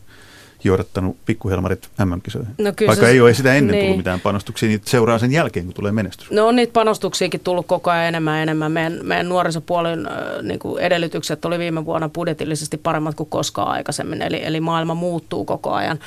johdattanut 0.65 1.17
pikkuhelmarit 1.27 1.89
MM-kisoihin. 2.05 2.55
No 2.59 2.73
Vaikka 2.87 3.07
se, 3.07 3.11
ei 3.11 3.21
ole 3.21 3.35
sitä 3.35 3.55
ennen 3.55 3.73
niin. 3.73 3.85
tullut 3.85 3.97
mitään 3.97 4.21
panostuksia, 4.21 4.69
niin 4.69 4.81
seuraa 4.85 5.19
sen 5.19 5.33
jälkeen, 5.33 5.65
kun 5.67 5.75
tulee 5.75 5.93
menestys. 5.93 6.31
No 6.31 6.49
on 6.49 6.57
niitä 6.57 6.73
panostuksiakin 6.73 7.41
tullut 7.41 7.67
koko 7.67 7.91
ajan 7.91 8.05
enemmän 8.05 8.37
ja 8.37 8.43
enemmän. 8.43 8.73
Meidän, 8.73 8.99
meidän 9.03 9.29
nuorisopuolen 9.29 10.07
äh, 10.07 10.13
niin 10.43 10.59
kuin 10.59 10.83
edellytykset 10.83 11.45
oli 11.45 11.59
viime 11.59 11.85
vuonna 11.85 12.09
budjetillisesti 12.09 12.77
paremmat 12.77 13.15
kuin 13.15 13.29
koskaan 13.31 13.69
aikaisemmin, 13.69 14.23
eli, 14.23 14.45
eli 14.45 14.61
maailma 14.61 14.95
muuttuu 14.95 15.45
koko 15.45 15.73
ajan. 15.73 15.99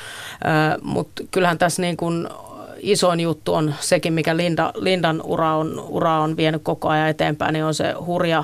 Äh, 0.46 0.78
Mutta 0.82 1.24
kyllähän 1.32 1.58
tässä 1.58 1.82
niin 1.82 1.98
kuin 1.98 2.28
isoin 2.84 3.20
juttu 3.20 3.54
on 3.54 3.74
sekin, 3.80 4.14
mikä 4.14 4.38
Linda, 4.38 4.72
Lindan 4.76 5.22
ura 5.22 5.56
on, 5.56 5.80
ura 5.80 6.20
on 6.20 6.38
vienyt 6.38 6.62
koko 6.64 6.90
ajan 6.90 7.10
eteenpäin, 7.10 7.54
niin 7.54 7.66
on 7.66 7.74
se 7.74 7.94
hurja 8.06 8.44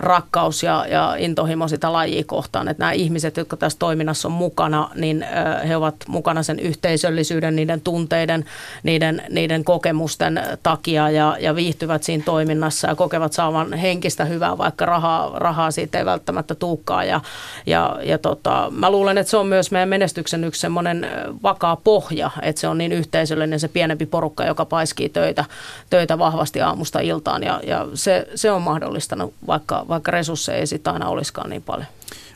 rakkaus 0.00 0.62
ja, 0.62 0.86
ja 0.90 1.14
intohimo 1.18 1.68
sitä 1.68 1.92
lajia 1.92 2.24
kohtaan. 2.26 2.68
Että 2.68 2.82
nämä 2.82 2.92
ihmiset, 2.92 3.36
jotka 3.36 3.56
tässä 3.56 3.78
toiminnassa 3.78 4.28
on 4.28 4.32
mukana, 4.32 4.90
niin 4.94 5.26
he 5.68 5.76
ovat 5.76 5.94
mukana 6.08 6.42
sen 6.42 6.58
yhteisöllisyyden, 6.58 7.56
niiden 7.56 7.80
tunteiden, 7.80 8.44
niiden, 8.82 9.22
niiden 9.30 9.64
kokemusten 9.64 10.42
takia 10.62 11.10
ja, 11.10 11.36
ja 11.40 11.54
viihtyvät 11.54 12.02
siinä 12.02 12.24
toiminnassa 12.24 12.88
ja 12.88 12.94
kokevat 12.94 13.32
saavan 13.32 13.72
henkistä 13.72 14.24
hyvää, 14.24 14.58
vaikka 14.58 14.86
rahaa, 14.86 15.38
rahaa 15.38 15.70
siitä 15.70 15.98
ei 15.98 16.04
välttämättä 16.04 16.54
tuukkaa. 16.54 17.04
Ja, 17.04 17.20
ja, 17.66 17.98
ja 18.02 18.18
tota, 18.18 18.68
mä 18.70 18.90
luulen, 18.90 19.18
että 19.18 19.30
se 19.30 19.36
on 19.36 19.46
myös 19.46 19.70
meidän 19.70 19.88
menestyksen 19.88 20.44
yksi 20.44 20.60
semmoinen 20.60 21.06
vakaa 21.42 21.76
pohja, 21.76 22.30
että 22.42 22.60
se 22.60 22.68
on 22.68 22.78
niin 22.78 22.92
yhteisöllinen 22.92 23.60
se 23.60 23.68
pienempi 23.68 24.06
porukka, 24.06 24.44
joka 24.44 24.64
paiskii 24.64 25.08
töitä, 25.08 25.44
töitä 25.90 26.18
vahvasti 26.18 26.60
aamusta 26.60 27.00
iltaan 27.00 27.42
ja, 27.42 27.60
ja 27.66 27.86
se, 27.94 28.28
se 28.34 28.50
on 28.50 28.62
mahdollistanut 28.62 29.34
vaikka 29.46 29.65
vaikka, 29.70 29.88
vaikka 29.88 30.10
resursseja 30.10 30.58
ei 30.58 30.66
sitä 30.66 30.92
aina 30.92 31.08
olisikaan 31.08 31.50
niin 31.50 31.62
paljon. 31.62 31.86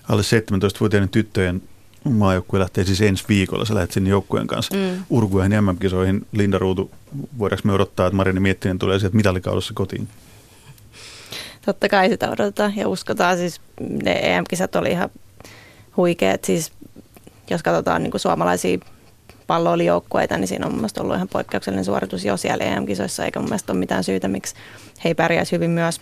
Alle 0.08 0.22
17-vuotiaiden 0.22 1.08
tyttöjen 1.08 1.62
maajoukkue 2.04 2.60
lähtee 2.60 2.84
siis 2.84 3.00
ensi 3.00 3.24
viikolla. 3.28 3.64
Sä 3.64 3.74
lähdet 3.74 3.92
sinne 3.92 4.10
joukkueen 4.10 4.46
kanssa 4.46 4.76
mm. 4.76 5.04
Urguahin 5.10 5.64
MM-kisoihin. 5.64 6.26
Linda 6.32 6.58
Ruutu, 6.58 6.90
voidaanko 7.38 7.68
me 7.68 7.72
odottaa, 7.72 8.06
että 8.06 8.16
Marini 8.16 8.40
Miettinen 8.40 8.78
tulee 8.78 8.98
sieltä 8.98 9.16
mitallikaudessa 9.16 9.74
kotiin? 9.74 10.08
Totta 11.66 11.88
kai 11.88 12.08
sitä 12.08 12.30
odotetaan 12.30 12.76
ja 12.76 12.88
uskotaan. 12.88 13.36
Siis 13.36 13.60
ne 14.02 14.12
EM-kisat 14.12 14.76
oli 14.76 14.90
ihan 14.90 15.10
huikeat. 15.96 16.44
Siis 16.44 16.72
jos 17.50 17.62
katsotaan 17.62 18.02
niin 18.02 18.10
kuin 18.10 18.20
suomalaisia 18.20 18.78
palloilijoukkueita, 19.46 20.38
niin 20.38 20.48
siinä 20.48 20.66
on 20.66 20.74
mun 20.74 20.88
ollut 21.00 21.16
ihan 21.16 21.28
poikkeuksellinen 21.28 21.84
suoritus 21.84 22.24
jo 22.24 22.36
siellä 22.36 22.64
EM-kisoissa, 22.64 23.24
eikä 23.24 23.38
mun 23.40 23.48
mielestä 23.48 23.72
ole 23.72 23.78
mitään 23.78 24.04
syytä, 24.04 24.28
miksi 24.28 24.54
he 25.04 25.08
ei 25.08 25.14
pärjäisi 25.14 25.52
hyvin 25.52 25.70
myös 25.70 26.00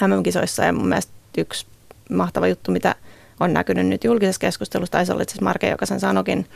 MM-kisoissa 0.00 0.64
ja 0.64 0.72
mun 0.72 0.88
mielestä 0.88 1.12
yksi 1.38 1.66
mahtava 2.10 2.48
juttu, 2.48 2.72
mitä 2.72 2.94
on 3.40 3.52
näkynyt 3.52 3.86
nyt 3.86 4.04
julkisessa 4.04 4.40
keskustelussa, 4.40 4.92
taisi 4.92 5.12
olla 5.12 5.22
itse 5.22 5.40
Marke, 5.40 5.70
joka 5.70 5.86
sen 5.86 6.00
sanokin 6.00 6.46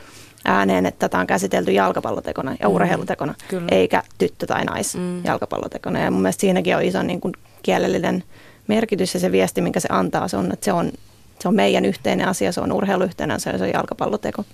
ääneen, 0.45 0.85
että 0.85 0.99
tätä 0.99 1.19
on 1.19 1.27
käsitelty 1.27 1.71
jalkapallotekona 1.71 2.55
ja 2.59 2.69
mm, 2.69 2.75
urheilutekona, 2.75 3.35
Kyllä. 3.47 3.67
eikä 3.71 4.03
tyttö- 4.17 4.47
tai 4.47 4.65
nais 4.65 4.95
mm. 4.95 5.25
jalkapallotekona. 5.25 5.99
Ja 5.99 6.11
mun 6.11 6.21
mielestä 6.21 6.41
siinäkin 6.41 6.75
on 6.75 6.83
iso 6.83 7.03
niin 7.03 7.21
kuin 7.21 7.33
kielellinen 7.63 8.23
merkitys 8.67 9.13
ja 9.13 9.19
se 9.19 9.31
viesti, 9.31 9.61
minkä 9.61 9.79
se 9.79 9.87
antaa, 9.91 10.27
se 10.27 10.37
on, 10.37 10.51
että 10.53 10.65
se 10.65 10.73
on, 10.73 10.91
se 11.39 11.47
on 11.47 11.55
meidän 11.55 11.85
yhteinen 11.85 12.27
asia, 12.27 12.51
se 12.51 12.61
on 12.61 12.71
urheiluyhteinen 12.71 13.35
asia 13.35 13.57
se 13.57 13.63
on 13.63 13.71
jalkapalloteko. 13.73 14.45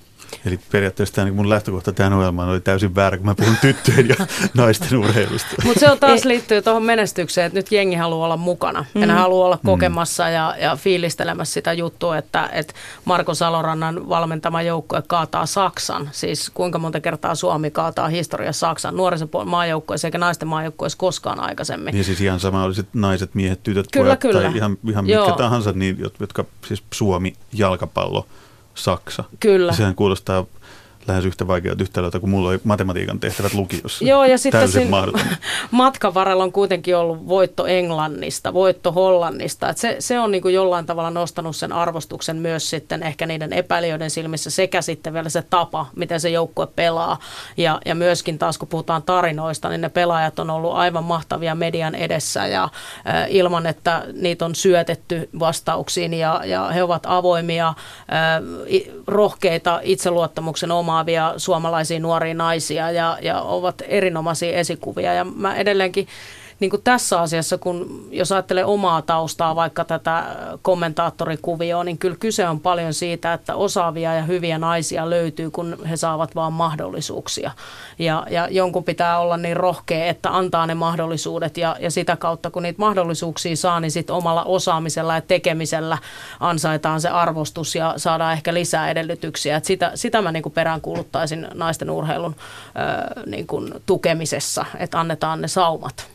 Eli 0.46 0.60
periaatteessa 0.72 1.16
tämä, 1.16 1.26
niin 1.26 1.36
mun 1.36 1.50
lähtökohta 1.50 1.94
tähän 1.94 2.14
ohjelmaan 2.14 2.50
oli 2.50 2.62
täysin 2.62 2.96
väärä, 2.96 3.18
kun 3.18 3.26
mä 3.26 3.36
puhun 3.36 3.58
tyttöjen 3.62 4.10
ja 4.10 4.16
naisten 4.54 4.98
urheilusta. 4.98 5.56
Mutta 5.64 5.80
se 5.80 5.92
on 5.92 6.00
taas 6.00 6.26
liittyy 6.26 6.62
tuohon 6.62 6.84
menestykseen, 6.84 7.48
että 7.48 7.60
nyt 7.60 7.72
jengi 7.72 7.96
haluaa 7.96 8.26
olla 8.26 8.38
mukana. 8.38 8.86
Mm. 8.94 9.02
Ja 9.02 9.08
ne 9.08 9.14
mm. 9.14 9.20
haluaa 9.20 9.46
olla 9.46 9.56
mm. 9.56 9.66
kokemassa 9.66 10.30
ja, 10.30 10.56
ja 10.60 10.76
fiilistelemässä 10.76 11.54
sitä 11.54 11.74
juttua, 11.74 12.18
että, 12.18 12.50
että 12.52 12.74
Marko 13.06 13.34
Salorannan 13.34 14.10
valmentama 14.10 14.62
joukkue 14.62 15.04
kaataa 15.08 15.46
Saksan. 15.46 16.10
Siis 16.12 16.52
kuinka 16.54 16.80
monta 16.80 17.00
kertaa 17.00 17.36
Suomi 17.36 17.72
kaataa 17.72 18.08
historiassa 18.08 18.68
Saksan 18.68 18.98
nuorisopuolen 18.98 19.50
maajoukkueessa 19.50 20.08
eikä 20.08 20.18
naisten 20.18 20.48
maajoukkueessa 20.48 20.98
koskaan 20.98 21.40
aikaisemmin. 21.40 21.98
Ja 21.98 22.04
siis 22.04 22.22
ihan 22.22 22.40
sama 22.40 22.64
olisit 22.64 22.88
naiset, 22.94 23.36
miehet, 23.36 23.64
tytöt, 23.64 23.88
kyllä, 23.92 24.06
pojat 24.06 24.20
kyllä. 24.20 24.42
tai 24.42 24.58
ihan, 24.58 24.78
ihan 24.90 25.06
mitkä 25.06 25.34
tahansa, 25.38 25.72
niin, 25.72 25.98
jotka 26.20 26.46
siis 26.68 26.84
Suomi, 26.94 27.34
jalkapallo– 27.54 28.28
Saksa. 28.76 29.24
Kyllä. 29.40 29.74
Sehän 29.74 29.96
kuulostaa 29.96 30.46
lähes 31.08 31.26
yhtä 31.26 31.48
vaikeaa 31.48 31.76
yhtälöitä 31.82 32.20
kuin 32.20 32.30
mulla 32.30 32.50
oli 32.50 32.60
matematiikan 32.64 33.20
tehtävät 33.20 33.54
lukiossa. 33.54 34.06
Joo, 34.06 34.26
ja 34.26 34.38
sitten 34.38 34.60
Täysin 34.60 34.88
matkan 35.72 36.14
varrella 36.14 36.44
on 36.44 36.52
kuitenkin 36.52 36.98
ollut 36.98 37.28
voitto 37.28 37.66
Englannista, 37.66 38.54
voitto 38.54 38.92
Hollannista. 38.92 39.70
Et 39.70 39.78
se, 39.78 39.96
se 40.00 40.20
on 40.20 40.32
niin 40.32 40.42
kuin 40.42 40.54
jollain 40.54 40.86
tavalla 40.86 41.10
nostanut 41.10 41.56
sen 41.56 41.74
arvostuksen 41.74 42.38
myös 42.38 42.70
sitten 42.70 43.04
ehkä 43.04 43.26
niiden 43.26 43.54
epäilijöiden 43.54 44.10
silmissä 44.10 44.50
sekä 44.50 44.82
sitten 44.82 45.14
vielä 45.14 45.30
se 45.30 45.42
tapa, 45.42 45.86
miten 45.96 46.20
se 46.20 46.30
joukkue 46.30 46.68
pelaa. 46.76 47.20
Ja, 47.58 47.82
ja 47.86 47.96
myöskin 47.96 48.38
taas 48.38 48.58
kun 48.58 48.68
puhutaan 48.68 49.04
tarinoista, 49.04 49.70
niin 49.70 49.82
ne 49.82 49.90
pelaajat 49.90 50.40
on 50.40 50.50
ollut 50.50 50.74
aivan 50.74 51.04
mahtavia 51.04 51.56
median 51.56 51.96
edessä 51.96 52.48
ja 52.48 52.64
äh, 52.64 52.72
ilman, 53.30 53.66
että 53.68 54.04
niitä 54.14 54.46
on 54.46 54.56
syötetty 54.56 55.30
vastauksiin 55.40 56.14
ja, 56.14 56.42
ja 56.46 56.68
he 56.68 56.84
ovat 56.84 57.04
avoimia, 57.06 57.68
äh, 57.68 57.76
rohkeita 59.08 59.80
itseluottamuksen 59.84 60.72
omaa 60.72 60.95
omaavia 60.96 61.34
suomalaisia 61.38 62.00
nuoria 62.00 62.34
naisia 62.34 62.92
ja, 62.92 63.18
ja 63.22 63.42
ovat 63.42 63.82
erinomaisia 63.88 64.58
esikuvia. 64.58 65.14
Ja 65.14 65.24
mä 65.26 65.56
edelleenkin 65.56 66.08
niin 66.60 66.70
kuin 66.70 66.82
tässä 66.82 67.22
asiassa, 67.22 67.58
kun 67.58 68.08
jos 68.12 68.32
ajattelee 68.32 68.66
omaa 68.66 69.02
taustaa, 69.02 69.56
vaikka 69.56 69.86
tätä 69.86 70.24
kommentaattorikuvioa, 70.62 71.84
niin 71.84 71.98
kyllä 71.98 72.16
kyse 72.20 72.48
on 72.48 72.60
paljon 72.60 72.94
siitä, 72.94 73.34
että 73.34 73.56
osaavia 73.56 74.14
ja 74.14 74.22
hyviä 74.22 74.58
naisia 74.58 75.10
löytyy, 75.10 75.52
kun 75.52 75.78
he 75.90 75.98
saavat 75.98 76.36
vaan 76.36 76.54
mahdollisuuksia. 76.54 77.52
Ja, 78.00 78.28
ja 78.30 78.48
jonkun 78.52 78.84
pitää 78.84 79.20
olla 79.20 79.38
niin 79.38 79.58
rohkea, 79.58 80.06
että 80.06 80.38
antaa 80.38 80.68
ne 80.68 80.76
mahdollisuudet 80.76 81.58
ja, 81.58 81.76
ja 81.80 81.92
sitä 81.92 82.16
kautta, 82.16 82.52
kun 82.52 82.64
niitä 82.64 82.80
mahdollisuuksia 82.80 83.56
saa, 83.56 83.80
niin 83.80 83.92
sitten 83.92 84.16
omalla 84.16 84.44
osaamisella 84.44 85.16
ja 85.16 85.22
tekemisellä 85.22 85.98
ansaitaan 86.40 87.02
se 87.02 87.10
arvostus 87.10 87.76
ja 87.76 87.94
saadaan 87.98 88.34
ehkä 88.34 88.54
lisää 88.54 88.90
edellytyksiä. 88.90 89.58
Et 89.58 89.66
sitä, 89.66 89.92
sitä 89.96 90.22
mä 90.22 90.32
niin 90.32 90.44
peräänkuuluttaisin 90.54 91.48
naisten 91.54 91.90
urheilun 91.90 92.36
ö, 92.36 93.22
niin 93.26 93.48
kuin 93.48 93.74
tukemisessa, 93.86 94.66
että 94.80 95.00
annetaan 95.00 95.42
ne 95.42 95.48
saumat. 95.48 96.15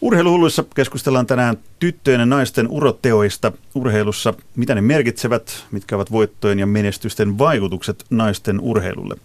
Urheiluhulluissa 0.00 0.64
keskustellaan 0.74 1.26
tänään 1.26 1.56
tyttöjen 1.78 2.20
ja 2.20 2.26
naisten 2.26 2.68
uroteoista 2.68 3.52
urheilussa, 3.74 4.34
mitä 4.56 4.74
ne 4.74 4.80
merkitsevät, 4.80 5.64
mitkä 5.70 5.96
ovat 5.96 6.12
voittojen 6.12 6.58
ja 6.58 6.66
menestysten 6.66 7.38
vaikutukset 7.38 8.04
naisten 8.10 8.60
urheilulle. 8.60 9.16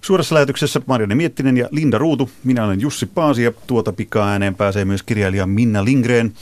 Suorassa 0.00 0.34
lähetyksessä 0.34 0.80
Marianne 0.86 1.14
Miettinen 1.14 1.56
ja 1.56 1.68
Linda 1.70 1.98
Ruutu. 1.98 2.30
Minä 2.44 2.64
olen 2.64 2.80
Jussi 2.80 3.06
Paasi 3.06 3.42
ja 3.42 3.52
tuota 3.66 3.92
pikaa 3.92 4.28
ääneen 4.28 4.54
pääsee 4.54 4.84
myös 4.84 5.02
kirjailija 5.02 5.46
Minna 5.46 5.84
Lingreen, 5.84 6.32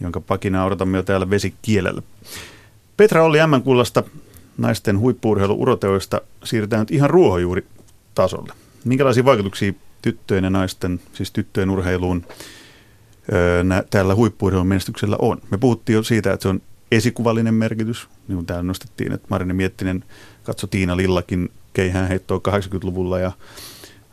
jonka 0.00 0.20
pakina 0.20 0.64
odotamme 0.64 0.96
jo 0.96 1.02
täällä 1.02 1.30
vesikielellä. 1.30 2.02
Petra 2.96 3.24
Olli 3.24 3.38
M-kullasta 3.46 4.02
naisten 4.58 4.98
huippuurheilu 4.98 5.62
uroteoista 5.62 6.20
siirrytään 6.44 6.80
nyt 6.80 6.90
ihan 6.90 7.10
ruohonjuuritasolle. 7.10 8.52
Minkälaisia 8.84 9.24
vaikutuksia 9.24 9.72
tyttöjen 10.02 10.44
ja 10.44 10.50
naisten, 10.50 11.00
siis 11.12 11.30
tyttöjen 11.30 11.70
urheiluun 11.70 12.24
nä, 13.64 13.84
tällä 13.90 14.14
huippuurheilun 14.14 14.66
menestyksellä 14.66 15.16
on? 15.18 15.40
Me 15.50 15.58
puhuttiin 15.58 15.94
jo 15.94 16.02
siitä, 16.02 16.32
että 16.32 16.42
se 16.42 16.48
on 16.48 16.60
esikuvallinen 16.92 17.54
merkitys, 17.54 18.08
niin 18.28 18.36
kuin 18.36 18.46
täällä 18.46 18.62
nostettiin, 18.62 19.12
että 19.12 19.26
Marine 19.30 19.54
Miettinen 19.54 20.04
katsoi 20.42 20.68
Tiina 20.68 20.96
Lillakin 20.96 21.50
keihään 21.72 22.08
heittoa 22.08 22.40
80-luvulla 22.48 23.18
ja 23.18 23.32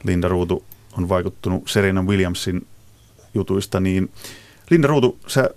Linda 0.04 0.28
Ruutu 0.28 0.64
on 0.98 1.10
vaikuttunut 1.10 1.68
Serena 1.68 2.02
Williamsin 2.02 2.68
jutuista, 3.34 3.80
niin 3.80 4.12
Linda 4.70 4.88
Ruutu, 4.88 5.20
sä 5.28 5.50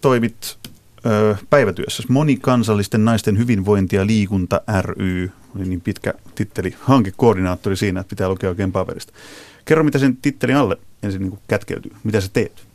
toimit 0.00 0.58
ö, 1.06 1.36
päivätyössä 1.50 2.02
monikansallisten 2.08 3.04
naisten 3.04 3.38
hyvinvointi 3.38 3.96
ja 3.96 4.06
liikunta 4.06 4.60
ry, 4.82 5.30
oli 5.56 5.64
niin 5.64 5.80
pitkä 5.80 6.14
titteli, 6.34 6.74
hankekoordinaattori 6.80 7.76
siinä, 7.76 8.00
että 8.00 8.10
pitää 8.10 8.28
lukea 8.28 8.50
oikein 8.50 8.72
paperista. 8.72 9.12
Kerro, 9.64 9.84
mitä 9.84 9.98
sen 9.98 10.16
tittelin 10.16 10.56
alle 10.56 10.76
ensin 11.02 11.22
niin 11.22 11.38
kätkeytyy, 11.48 11.92
mitä 12.04 12.20
sä 12.20 12.28
teet? 12.32 12.67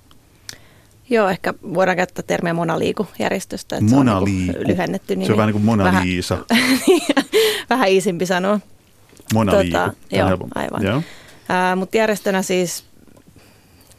Joo, 1.13 1.29
ehkä 1.29 1.53
voidaan 1.74 1.98
käyttää 1.98 2.24
termiä 2.27 2.53
Monaliiku-järjestöstä. 2.53 3.77
Että 3.77 3.96
Monaliiku. 3.96 4.51
Se 4.51 4.58
on 4.58 4.63
niin 4.63 4.67
lyhennetty. 4.67 5.15
Niin 5.15 5.25
se 5.25 5.32
on 5.34 5.38
vähän 5.38 5.48
niin 5.48 5.53
kuin 5.53 5.65
Mona 5.65 5.84
vähän, 5.84 6.08
Liisa. 6.08 6.38
vähän 7.70 7.89
iisimpi 7.89 8.25
sanoa. 8.25 8.60
Monaliiku. 9.34 9.77
Tota, 9.77 9.93
joo, 10.12 10.48
aivan. 10.55 10.84
Joo. 10.84 11.01
Mutta 11.75 11.98
järjestönä 11.98 12.41
siis 12.41 12.86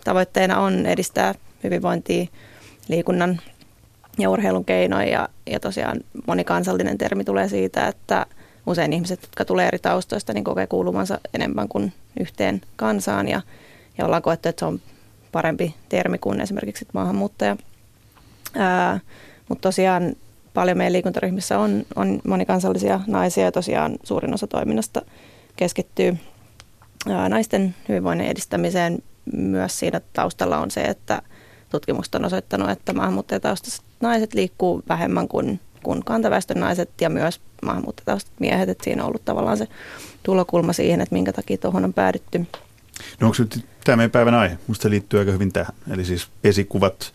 tavoitteena 0.04 0.60
on 0.60 0.86
edistää 0.86 1.34
hyvinvointia 1.64 2.26
liikunnan 2.88 3.40
ja 4.18 4.30
urheilun 4.30 4.64
keinoin. 4.64 5.08
Ja, 5.08 5.28
ja 5.46 5.60
tosiaan 5.60 6.00
monikansallinen 6.26 6.98
termi 6.98 7.24
tulee 7.24 7.48
siitä, 7.48 7.88
että 7.88 8.26
usein 8.66 8.92
ihmiset, 8.92 9.22
jotka 9.22 9.44
tulee 9.44 9.66
eri 9.68 9.78
taustoista, 9.78 10.32
niin 10.32 10.44
kokee 10.44 10.66
kuulumansa 10.66 11.20
enemmän 11.34 11.68
kuin 11.68 11.92
yhteen 12.20 12.60
kansaan. 12.76 13.28
Ja, 13.28 13.40
ja 13.98 14.04
ollaan 14.04 14.22
koettu, 14.22 14.48
että 14.48 14.60
se 14.60 14.64
on 14.64 14.80
parempi 15.34 15.74
termi 15.88 16.18
kuin 16.18 16.40
esimerkiksi 16.40 16.86
maahanmuuttaja. 16.92 17.56
Mutta 19.48 19.62
tosiaan 19.68 20.16
paljon 20.54 20.78
meidän 20.78 20.92
liikuntaryhmissä 20.92 21.58
on, 21.58 21.82
on 21.96 22.20
monikansallisia 22.28 23.00
naisia 23.06 23.44
ja 23.44 23.52
tosiaan 23.52 23.96
suurin 24.02 24.34
osa 24.34 24.46
toiminnasta 24.46 25.02
keskittyy 25.56 26.16
ää, 27.10 27.28
naisten 27.28 27.74
hyvinvoinnin 27.88 28.26
edistämiseen. 28.26 28.98
Myös 29.36 29.78
siinä 29.78 30.00
taustalla 30.12 30.58
on 30.58 30.70
se, 30.70 30.80
että 30.80 31.22
tutkimukset 31.70 32.14
on 32.14 32.24
osoittanut, 32.24 32.70
että 32.70 32.92
maahanmuuttajataustaiset 32.92 33.82
naiset 34.00 34.34
liikkuu 34.34 34.82
vähemmän 34.88 35.28
kuin, 35.28 35.60
kuin 35.82 36.04
kantaväestön 36.04 36.60
naiset 36.60 36.90
ja 37.00 37.10
myös 37.10 37.40
maahanmuuttajataustaiset 37.64 38.40
miehet. 38.40 38.68
Että 38.68 38.84
siinä 38.84 39.02
on 39.02 39.08
ollut 39.08 39.24
tavallaan 39.24 39.58
se 39.58 39.68
tulokulma 40.22 40.72
siihen, 40.72 41.00
että 41.00 41.14
minkä 41.14 41.32
takia 41.32 41.58
tuohon 41.58 41.84
on 41.84 41.94
päädytty. 41.94 42.46
No 43.20 43.26
onko 43.26 43.36
nyt 43.38 43.66
tämä 43.84 43.96
meidän 43.96 44.10
päivän 44.10 44.34
aihe? 44.34 44.58
Minusta 44.68 44.82
se 44.82 44.90
liittyy 44.90 45.20
aika 45.20 45.32
hyvin 45.32 45.52
tähän. 45.52 45.74
Eli 45.90 46.04
siis 46.04 46.28
esikuvat, 46.44 47.12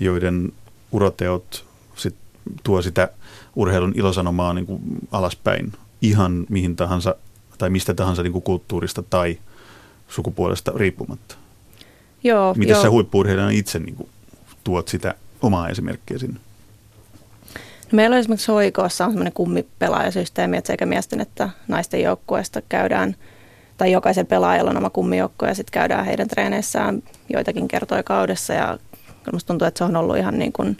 joiden 0.00 0.52
uroteot 0.92 1.64
sit 1.96 2.14
tuo 2.62 2.82
sitä 2.82 3.08
urheilun 3.56 3.92
ilosanomaa 3.96 4.54
niin 4.54 4.66
kuin 4.66 4.80
alaspäin 5.12 5.72
ihan 6.02 6.46
mihin 6.48 6.76
tahansa 6.76 7.14
tai 7.58 7.70
mistä 7.70 7.94
tahansa 7.94 8.22
niin 8.22 8.32
kuin 8.32 8.42
kulttuurista 8.42 9.02
tai 9.02 9.38
sukupuolesta 10.08 10.72
riippumatta. 10.76 11.34
Joo, 12.24 12.54
Miten 12.54 12.74
joo. 12.74 12.82
sä 12.82 12.90
huippuurheilijana 12.90 13.50
itse 13.50 13.78
niin 13.78 13.94
kuin, 13.94 14.08
tuot 14.64 14.88
sitä 14.88 15.14
omaa 15.42 15.68
esimerkkiä 15.68 16.18
sinne? 16.18 16.40
No 17.92 17.96
meillä 17.96 18.14
on 18.14 18.20
esimerkiksi 18.20 18.52
hoikoossa 18.52 19.04
on 19.04 19.10
semmoinen 19.10 19.32
kummipelaajasysteemi, 19.32 20.56
että 20.56 20.72
sekä 20.72 20.86
miesten 20.86 21.20
että 21.20 21.50
naisten 21.68 22.02
joukkueesta 22.02 22.62
käydään, 22.68 23.16
tai 23.76 23.92
jokaisen 23.92 24.26
pelaajalla 24.26 24.70
on 24.70 24.76
oma 24.76 24.90
kummijoukko 24.90 25.46
ja 25.46 25.54
sitten 25.54 25.72
käydään 25.72 26.04
heidän 26.04 26.28
treeneissään 26.28 27.02
joitakin 27.32 27.68
kertoja 27.68 28.02
kaudessa 28.02 28.52
ja 28.52 28.78
minusta 29.26 29.46
tuntuu, 29.46 29.68
että 29.68 29.78
se 29.78 29.84
on 29.84 29.96
ollut 29.96 30.16
ihan 30.16 30.38
niin 30.38 30.52
kuin 30.52 30.76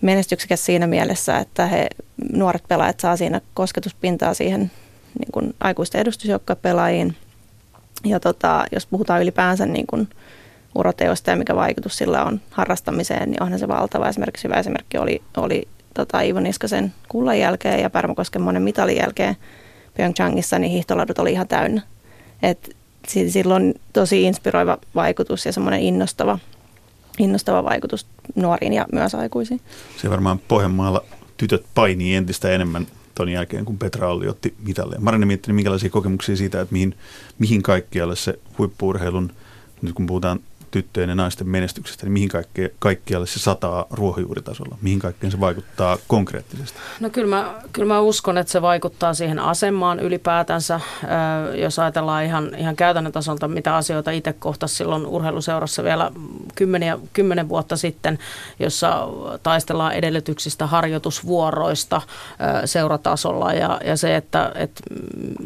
menestyksekäs 0.00 0.64
siinä 0.64 0.86
mielessä, 0.86 1.38
että 1.38 1.66
he, 1.66 1.88
nuoret 2.32 2.62
pelaajat 2.68 3.00
saa 3.00 3.16
siinä 3.16 3.40
kosketuspintaa 3.54 4.34
siihen 4.34 4.70
niin 5.18 5.32
kuin 5.32 5.54
aikuisten 5.60 6.00
edustusjoukkojen 6.00 6.58
pelaajiin. 6.62 7.16
Ja 8.04 8.20
tota, 8.20 8.64
jos 8.72 8.86
puhutaan 8.86 9.22
ylipäänsä 9.22 9.66
niin 9.66 9.86
kuin 9.86 10.08
uroteosta 10.74 11.30
ja 11.30 11.36
mikä 11.36 11.56
vaikutus 11.56 11.96
sillä 11.96 12.24
on 12.24 12.40
harrastamiseen, 12.50 13.30
niin 13.30 13.42
onhan 13.42 13.58
se 13.58 13.68
valtava. 13.68 14.08
Esimerkiksi 14.08 14.44
hyvä 14.44 14.54
esimerkki 14.54 14.98
oli, 14.98 15.22
oli 15.36 15.68
tota 15.94 16.20
Ivo 16.20 16.40
Niskasen 16.40 16.94
kullan 17.08 17.38
jälkeen 17.38 17.80
ja 17.80 17.90
Pärmäkosken 17.90 18.42
monen 18.42 18.62
mitalin 18.62 18.96
jälkeen 18.96 19.36
Pyeongchangissa, 19.98 20.58
niin 20.58 20.72
hiihtoladut 20.72 21.18
oli 21.18 21.32
ihan 21.32 21.48
täynnä. 21.48 21.82
Et 22.42 22.76
sillä 23.06 23.54
on 23.54 23.74
tosi 23.92 24.22
inspiroiva 24.22 24.78
vaikutus 24.94 25.46
ja 25.46 25.52
semmoinen 25.52 25.80
innostava, 25.80 26.38
innostava 27.18 27.64
vaikutus 27.64 28.06
nuoriin 28.34 28.72
ja 28.72 28.86
myös 28.92 29.14
aikuisiin. 29.14 29.60
Se 30.02 30.10
varmaan 30.10 30.38
Pohjanmaalla 30.38 31.04
tytöt 31.36 31.64
painii 31.74 32.14
entistä 32.14 32.50
enemmän 32.50 32.86
ton 33.14 33.28
jälkeen, 33.28 33.64
kun 33.64 33.78
Petra 33.78 34.10
Olli 34.10 34.28
otti 34.28 34.54
mitalleja. 34.66 35.00
Marine 35.00 35.26
miettinyt, 35.26 35.56
minkälaisia 35.56 35.90
kokemuksia 35.90 36.36
siitä, 36.36 36.60
että 36.60 36.72
mihin, 36.72 36.94
mihin 37.38 37.62
kaikkialle 37.62 38.16
se 38.16 38.38
huippuurheilun, 38.58 39.32
nyt 39.82 39.94
kun 39.94 40.06
puhutaan 40.06 40.40
tyttöjen 40.70 41.08
ja 41.08 41.14
naisten 41.14 41.48
menestyksestä, 41.48 42.06
niin 42.06 42.12
mihin 42.12 42.28
kaikke, 42.28 42.74
kaikkialle 42.78 43.26
se 43.26 43.38
sataa 43.38 43.86
ruohonjuuritasolla? 43.90 44.78
Mihin 44.82 44.98
kaikkeen 44.98 45.30
se 45.30 45.40
vaikuttaa 45.40 45.98
konkreettisesti? 46.08 46.78
No 47.00 47.10
kyllä 47.10 47.36
mä, 47.36 47.54
kyllä 47.72 47.94
mä 47.94 48.00
uskon, 48.00 48.38
että 48.38 48.52
se 48.52 48.62
vaikuttaa 48.62 49.14
siihen 49.14 49.38
asemaan 49.38 50.00
ylipäätänsä. 50.00 50.80
jos 51.54 51.78
ajatellaan 51.78 52.24
ihan, 52.24 52.54
ihan 52.58 52.76
käytännön 52.76 53.12
tasolta, 53.12 53.48
mitä 53.48 53.76
asioita 53.76 54.10
itse 54.10 54.32
kohtasi 54.32 54.74
silloin 54.74 55.06
urheiluseurassa 55.06 55.84
vielä 55.84 56.10
kymmenen, 56.54 56.98
kymmenen 57.12 57.48
vuotta 57.48 57.76
sitten, 57.76 58.18
jossa 58.58 59.08
taistellaan 59.42 59.92
edellytyksistä 59.92 60.66
harjoitusvuoroista 60.66 62.02
seuratasolla 62.64 63.52
ja, 63.52 63.80
ja 63.84 63.96
se, 63.96 64.16
että, 64.16 64.52
että 64.54 64.82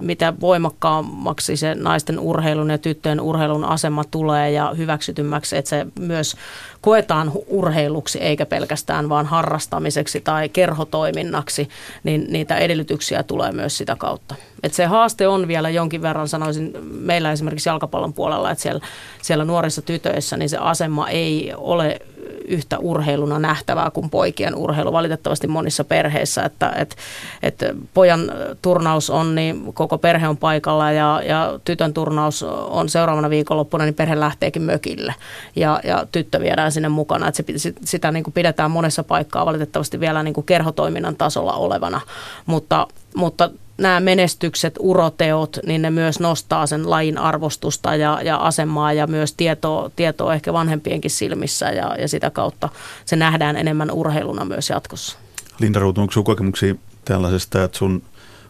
mitä 0.03 0.33
voimakkaammaksi 0.41 1.57
se 1.57 1.75
naisten 1.75 2.19
urheilun 2.19 2.71
ja 2.71 2.79
tyttöjen 2.79 3.21
urheilun 3.21 3.65
asema 3.65 4.05
tulee 4.05 4.51
ja 4.51 4.75
hyväksy 4.77 5.12
hyväksytymmäksi, 5.13 5.57
että 5.57 5.69
se 5.69 5.87
myös 5.99 6.37
koetaan 6.81 7.33
urheiluksi 7.47 8.19
eikä 8.19 8.47
pelkästään 8.47 9.09
vaan 9.09 9.27
harrastamiseksi 9.27 10.21
tai 10.21 10.49
kerhotoiminnaksi, 10.49 11.69
niin 12.05 12.27
niitä 12.29 12.57
edellytyksiä 12.57 13.23
tulee 13.23 13.53
myös 13.53 13.79
sitä 13.79 13.97
kautta. 13.97 14.35
Et 14.63 14.75
se 14.75 14.87
haaste 14.87 15.29
on 15.29 15.49
vielä 15.49 15.71
jonkin 15.71 16.03
verran, 16.03 16.29
sanoisin 16.29 16.73
meillä 16.83 17.33
esimerkiksi 17.33 17.69
jalkapallon 17.69 18.13
puolella, 18.13 18.51
että 18.51 18.63
siellä, 18.63 18.81
siellä 19.23 19.45
nuorissa 19.45 19.83
tytöissä 19.83 20.37
niin 20.37 20.49
se 20.49 20.57
asema 20.57 21.09
ei 21.09 21.53
ole 21.57 22.01
yhtä 22.49 22.79
urheiluna 22.79 23.39
nähtävää 23.39 23.91
kuin 23.91 24.11
poikien 24.11 24.55
urheilu 24.55 24.93
valitettavasti 24.93 25.47
monissa 25.47 25.85
perheissä, 25.85 26.45
että, 26.45 26.73
että, 26.77 26.97
että 27.43 27.75
pojan 27.95 28.33
turnaus 28.63 29.11
on, 29.11 29.35
niin 29.35 29.73
koko 29.73 29.99
perhe 29.99 30.29
on 30.29 30.37
paikalla 30.37 30.93
ja, 30.93 31.23
ja 31.25 31.59
tytön 31.65 31.95
turnaus 31.95 32.43
on 32.71 32.89
seuraavana 32.89 33.31
viikonloppuna, 33.31 33.85
niin 33.85 33.95
perhe 33.95 34.21
lähteekin 34.21 34.63
mökille 34.63 35.15
ja, 35.57 35.81
ja 35.85 36.07
tyttö 36.13 36.41
viedään 36.41 36.73
sinne 36.73 36.89
mukana. 36.89 37.29
Että 37.29 37.43
se, 37.57 37.73
sitä 37.85 38.11
niin 38.11 38.25
kuin 38.25 38.35
pidetään 38.35 38.71
monessa 38.71 39.05
paikkaa 39.05 39.47
valitettavasti 39.47 40.01
vielä 40.01 40.23
niin 40.23 40.35
kuin 40.35 40.47
kerhotoiminnan 40.47 41.17
tasolla 41.17 41.53
olevana, 41.53 42.01
mutta, 42.47 42.87
mutta 43.15 43.51
nämä 43.83 44.01
menestykset, 44.01 44.75
uroteot, 44.79 45.59
niin 45.67 45.83
ne 45.83 45.91
myös 45.91 46.21
nostaa 46.21 46.67
sen 46.67 46.91
lajin 46.91 47.19
arvostusta 47.19 47.97
ja, 47.97 48.21
ja 48.25 48.37
asemaa 48.37 48.93
ja 48.93 49.07
myös 49.07 49.33
tietoa, 49.33 49.91
tietoa 49.97 50.35
ehkä 50.35 50.53
vanhempienkin 50.53 51.11
silmissä 51.11 51.71
ja, 51.71 51.97
ja 51.99 52.09
sitä 52.09 52.31
kautta 52.31 52.69
se 53.05 53.17
nähdään 53.17 53.57
enemmän 53.57 53.91
urheiluna 53.91 54.45
myös 54.45 54.71
jatkossa. 54.71 55.19
Linda 55.61 55.81
Ruutu, 55.81 56.01
onko 56.01 56.13
sinulla 56.13 56.27
kokemuksia 56.27 56.75
tällaisesta, 57.05 57.65
että 57.65 57.79
sun 57.79 58.03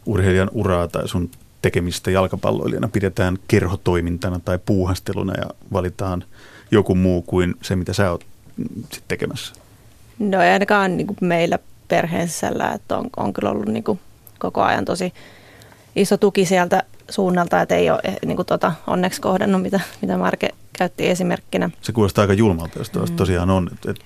urheilijan 0.06 0.50
uraa 0.52 0.88
tai 0.88 1.08
sun 1.08 1.30
tekemistä 1.62 2.10
jalkapalloilijana 2.10 2.88
pidetään 2.88 3.38
kerhotoimintana 3.48 4.40
tai 4.40 4.58
puuhasteluna 4.66 5.32
ja 5.36 5.50
valitaan 5.72 6.24
joku 6.70 6.94
muu 6.94 7.22
kuin 7.22 7.54
se, 7.62 7.76
mitä 7.76 7.92
sä 7.92 8.10
oot 8.10 8.24
sit 8.92 9.04
tekemässä? 9.08 9.54
No 10.18 10.42
ei 10.42 10.50
ainakaan 10.50 10.96
niin 10.96 11.06
kuin 11.06 11.18
meillä 11.20 11.58
perheen 11.88 12.28
sisällä, 12.28 12.72
että 12.72 12.98
on, 12.98 13.10
on 13.16 13.32
kyllä 13.32 13.50
ollut 13.50 13.66
niin 13.66 13.84
kuin 13.84 14.00
koko 14.42 14.62
ajan 14.62 14.84
tosi 14.84 15.12
iso 15.96 16.16
tuki 16.16 16.44
sieltä 16.44 16.82
suunnalta, 17.10 17.60
että 17.60 17.74
ei 17.74 17.90
ole 17.90 18.00
eh, 18.04 18.16
niin 18.26 18.36
kuin 18.36 18.46
tota, 18.46 18.72
onneksi 18.86 19.20
kohdannut, 19.20 19.62
mitä, 19.62 19.80
mitä 20.02 20.16
Marke 20.18 20.48
käytti 20.72 21.08
esimerkkinä. 21.08 21.70
Se 21.80 21.92
kuulostaa 21.92 22.22
aika 22.22 22.32
julmalta, 22.32 22.78
jos 22.78 22.92
mm. 22.94 23.16
tosiaan 23.16 23.50
on, 23.50 23.70
että, 23.72 23.90
että 23.90 24.04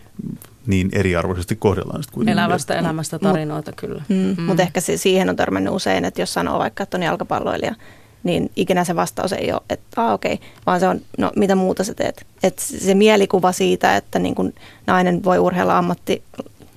niin 0.66 0.88
eriarvoisesti 0.92 1.56
kohdellaan 1.56 2.02
sitä 2.02 2.14
kuitenkin. 2.14 2.38
Elävästä 2.38 2.74
elämästä 2.74 3.18
tarinoita 3.18 3.70
Mut, 3.70 3.80
kyllä. 3.80 4.02
Mm, 4.08 4.34
mm. 4.38 4.42
Mutta 4.42 4.62
ehkä 4.62 4.80
se, 4.80 4.96
siihen 4.96 5.28
on 5.28 5.36
törmännyt 5.36 5.72
usein, 5.72 6.04
että 6.04 6.22
jos 6.22 6.34
sanoo 6.34 6.58
vaikka, 6.58 6.82
että 6.82 6.96
on 6.96 7.02
jalkapalloilija, 7.02 7.74
niin 8.22 8.50
ikinä 8.56 8.84
se 8.84 8.96
vastaus 8.96 9.32
ei 9.32 9.52
ole, 9.52 9.60
että 9.70 10.02
ah, 10.06 10.12
okei, 10.12 10.32
okay, 10.32 10.46
vaan 10.66 10.80
se 10.80 10.88
on, 10.88 11.00
no 11.18 11.32
mitä 11.36 11.54
muuta 11.54 11.84
sä 11.84 11.94
teet. 11.94 12.26
Että 12.42 12.62
se 12.62 12.94
mielikuva 12.94 13.52
siitä, 13.52 13.96
että 13.96 14.18
niin 14.18 14.34
kun 14.34 14.52
nainen 14.86 15.24
voi 15.24 15.38
urheilla 15.38 15.78
ammatti, 15.78 16.22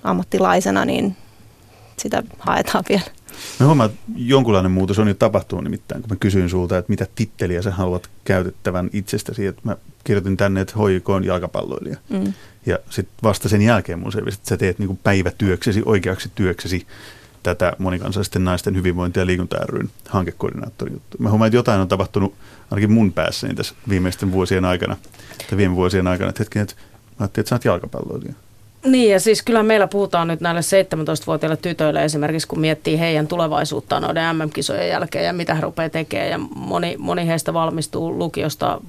ammattilaisena, 0.03 0.85
niin 0.85 1.15
sitä 1.97 2.23
haetaan 2.39 2.83
vielä. 2.89 3.18
Mä 3.59 3.65
huomaan, 3.65 3.89
että 3.89 4.01
jonkunlainen 4.15 4.71
muutos 4.71 4.99
on 4.99 5.07
jo 5.07 5.13
tapahtunut 5.13 5.63
nimittäin, 5.63 6.01
kun 6.01 6.09
mä 6.09 6.15
kysyin 6.19 6.49
sulta, 6.49 6.77
että 6.77 6.89
mitä 6.89 7.07
titteliä 7.15 7.61
sä 7.61 7.71
haluat 7.71 8.09
käytettävän 8.23 8.89
itsestäsi. 8.93 9.45
Että 9.45 9.61
mä 9.63 9.77
kirjoitin 10.03 10.37
tänne, 10.37 10.61
että 10.61 10.73
HJK 10.73 11.09
on 11.09 11.23
jalkapalloilija. 11.23 11.97
Mm. 12.09 12.33
Ja 12.65 12.79
sitten 12.89 13.15
vasta 13.23 13.49
sen 13.49 13.61
jälkeen 13.61 13.99
mun 13.99 14.11
selvisi, 14.11 14.37
että 14.37 14.49
sä 14.49 14.57
teet 14.57 14.79
niinku 14.79 14.99
päivätyöksesi, 15.03 15.81
oikeaksi 15.85 16.31
työksesi 16.35 16.87
tätä 17.43 17.73
monikansallisten 17.77 18.43
naisten 18.43 18.75
hyvinvointi- 18.75 19.19
ja 19.19 19.25
liikunta 19.25 19.57
ryn 19.69 19.89
hankekoordinaattori 20.09 20.93
juttu. 20.93 21.17
Mä 21.19 21.29
huomaan, 21.29 21.47
että 21.47 21.57
jotain 21.57 21.81
on 21.81 21.87
tapahtunut 21.87 22.33
ainakin 22.71 22.91
mun 22.91 23.13
päässäni 23.13 23.55
tässä 23.55 23.75
viimeisten 23.89 24.31
vuosien 24.31 24.65
aikana, 24.65 24.97
tai 25.49 25.57
viime 25.57 25.75
vuosien 25.75 26.07
aikana, 26.07 26.29
että 26.29 26.41
hetken, 26.41 26.61
että 26.61 26.75
mä 26.75 27.15
ajattelin, 27.19 27.43
että 27.43 27.49
sä 27.49 27.55
oot 27.55 27.65
jalkapalloilija. 27.65 28.33
Niin 28.85 29.11
ja 29.11 29.19
siis 29.19 29.41
kyllä 29.41 29.63
meillä 29.63 29.87
puhutaan 29.87 30.27
nyt 30.27 30.41
näille 30.41 30.61
17-vuotiaille 30.61 31.57
tytöille 31.57 32.03
esimerkiksi, 32.03 32.47
kun 32.47 32.59
miettii 32.59 32.99
heidän 32.99 33.27
tulevaisuuttaan 33.27 34.01
noiden 34.01 34.35
MM-kisojen 34.35 34.89
jälkeen 34.89 35.25
ja 35.25 35.33
mitä 35.33 35.55
he 35.55 35.61
rupeaa 35.61 35.89
tekemään. 35.89 36.29
Ja 36.29 36.37
moni, 36.55 36.95
moni 36.97 37.27
heistä 37.27 37.53
valmistuu 37.53 38.19
lukiosta 38.19 38.81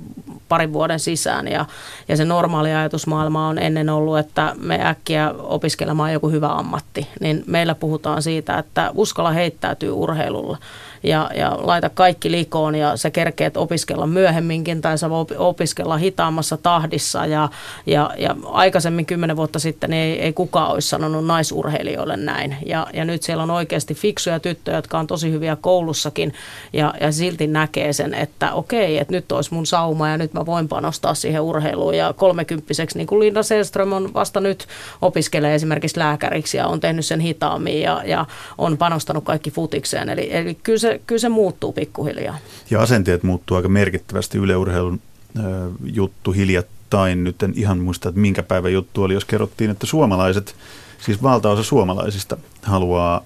parin 0.50 0.72
vuoden 0.72 1.00
sisään. 1.00 1.48
Ja, 1.48 1.66
ja 2.08 2.16
se 2.16 2.24
normaali 2.24 2.74
ajatusmaailma 2.74 3.48
on 3.48 3.58
ennen 3.58 3.90
ollut, 3.90 4.18
että 4.18 4.52
me 4.60 4.80
äkkiä 4.86 5.34
opiskelemaan 5.38 6.12
joku 6.12 6.30
hyvä 6.30 6.48
ammatti. 6.48 7.08
Niin 7.20 7.44
meillä 7.46 7.74
puhutaan 7.74 8.22
siitä, 8.22 8.58
että 8.58 8.90
uskalla 8.94 9.30
heittäytyy 9.30 9.90
urheilulla 9.90 10.58
ja, 11.02 11.30
ja 11.34 11.58
laita 11.60 11.90
kaikki 11.90 12.30
likoon 12.30 12.74
ja 12.74 12.96
sä 12.96 13.10
kerkeet 13.10 13.56
opiskella 13.56 14.06
myöhemminkin 14.06 14.80
tai 14.80 14.98
sä 14.98 15.10
voi 15.10 15.26
opiskella 15.36 15.96
hitaammassa 15.96 16.56
tahdissa. 16.56 17.26
Ja, 17.26 17.48
ja, 17.86 18.10
ja 18.18 18.36
aikaisemmin 18.44 19.06
kymmenen 19.06 19.36
vuotta 19.36 19.58
sitten 19.58 19.92
ei, 19.92 20.20
ei 20.20 20.32
kukaan 20.32 20.70
olisi 20.70 20.88
sanonut 20.88 21.26
naisurheilijoille 21.26 22.16
näin. 22.16 22.56
Ja, 22.66 22.86
ja 22.92 23.04
nyt 23.04 23.22
siellä 23.22 23.42
on 23.42 23.50
oikeasti 23.50 23.94
fiksuja 23.94 24.40
tyttöjä, 24.40 24.78
jotka 24.78 24.98
on 24.98 25.06
tosi 25.06 25.30
hyviä 25.30 25.56
koulussakin. 25.56 26.34
Ja, 26.72 26.94
ja 27.00 27.12
silti 27.12 27.46
näkee 27.46 27.92
sen, 27.92 28.14
että 28.14 28.52
okei, 28.52 28.98
että 28.98 29.12
nyt 29.12 29.32
olisi 29.32 29.54
mun 29.54 29.66
sauma 29.66 30.08
ja 30.08 30.18
nyt 30.18 30.34
mä 30.34 30.39
voin 30.46 30.68
panostaa 30.68 31.14
siihen 31.14 31.40
urheiluun 31.40 31.94
ja 31.94 32.12
kolmekymppiseksi, 32.12 32.98
niin 32.98 33.06
kuin 33.06 33.20
Linda 33.20 33.42
Selström 33.42 33.92
on 33.92 34.14
vasta 34.14 34.40
nyt 34.40 34.66
opiskelee 35.02 35.54
esimerkiksi 35.54 35.98
lääkäriksi 35.98 36.56
ja 36.56 36.66
on 36.66 36.80
tehnyt 36.80 37.06
sen 37.06 37.20
hitaammin 37.20 37.82
ja, 37.82 38.02
ja 38.04 38.26
on 38.58 38.78
panostanut 38.78 39.24
kaikki 39.24 39.50
futikseen, 39.50 40.08
eli, 40.08 40.28
eli 40.32 40.54
kyllä 40.54 40.78
se 40.78 40.90
se, 40.90 41.00
kyllä 41.06 41.18
se 41.18 41.28
muuttuu 41.28 41.72
pikkuhiljaa. 41.72 42.38
Ja 42.70 42.82
asenteet 42.82 43.22
muuttuu 43.22 43.56
aika 43.56 43.68
merkittävästi 43.68 44.38
yleurheilun 44.38 45.00
äh, 45.38 45.44
juttu 45.84 46.32
hiljattain. 46.32 47.24
Nyt 47.24 47.42
en 47.42 47.52
ihan 47.56 47.78
muista, 47.78 48.08
että 48.08 48.20
minkä 48.20 48.42
päivän 48.42 48.72
juttu 48.72 49.02
oli, 49.02 49.14
jos 49.14 49.24
kerrottiin, 49.24 49.70
että 49.70 49.86
suomalaiset, 49.86 50.54
siis 50.98 51.22
valtaosa 51.22 51.62
suomalaisista 51.62 52.36
haluaa 52.62 53.24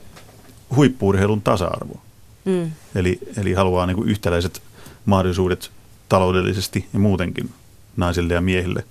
huippuurheilun 0.76 1.42
tasa-arvoa. 1.42 2.00
Mm. 2.44 2.70
Eli, 2.94 3.18
eli 3.40 3.52
haluaa 3.52 3.86
niin 3.86 3.96
kuin 3.96 4.08
yhtäläiset 4.08 4.62
mahdollisuudet 5.06 5.70
taloudellisesti 6.08 6.88
ja 6.92 6.98
muutenkin 6.98 7.50
naisille 7.96 8.34
ja 8.34 8.40
miehille. 8.40 8.84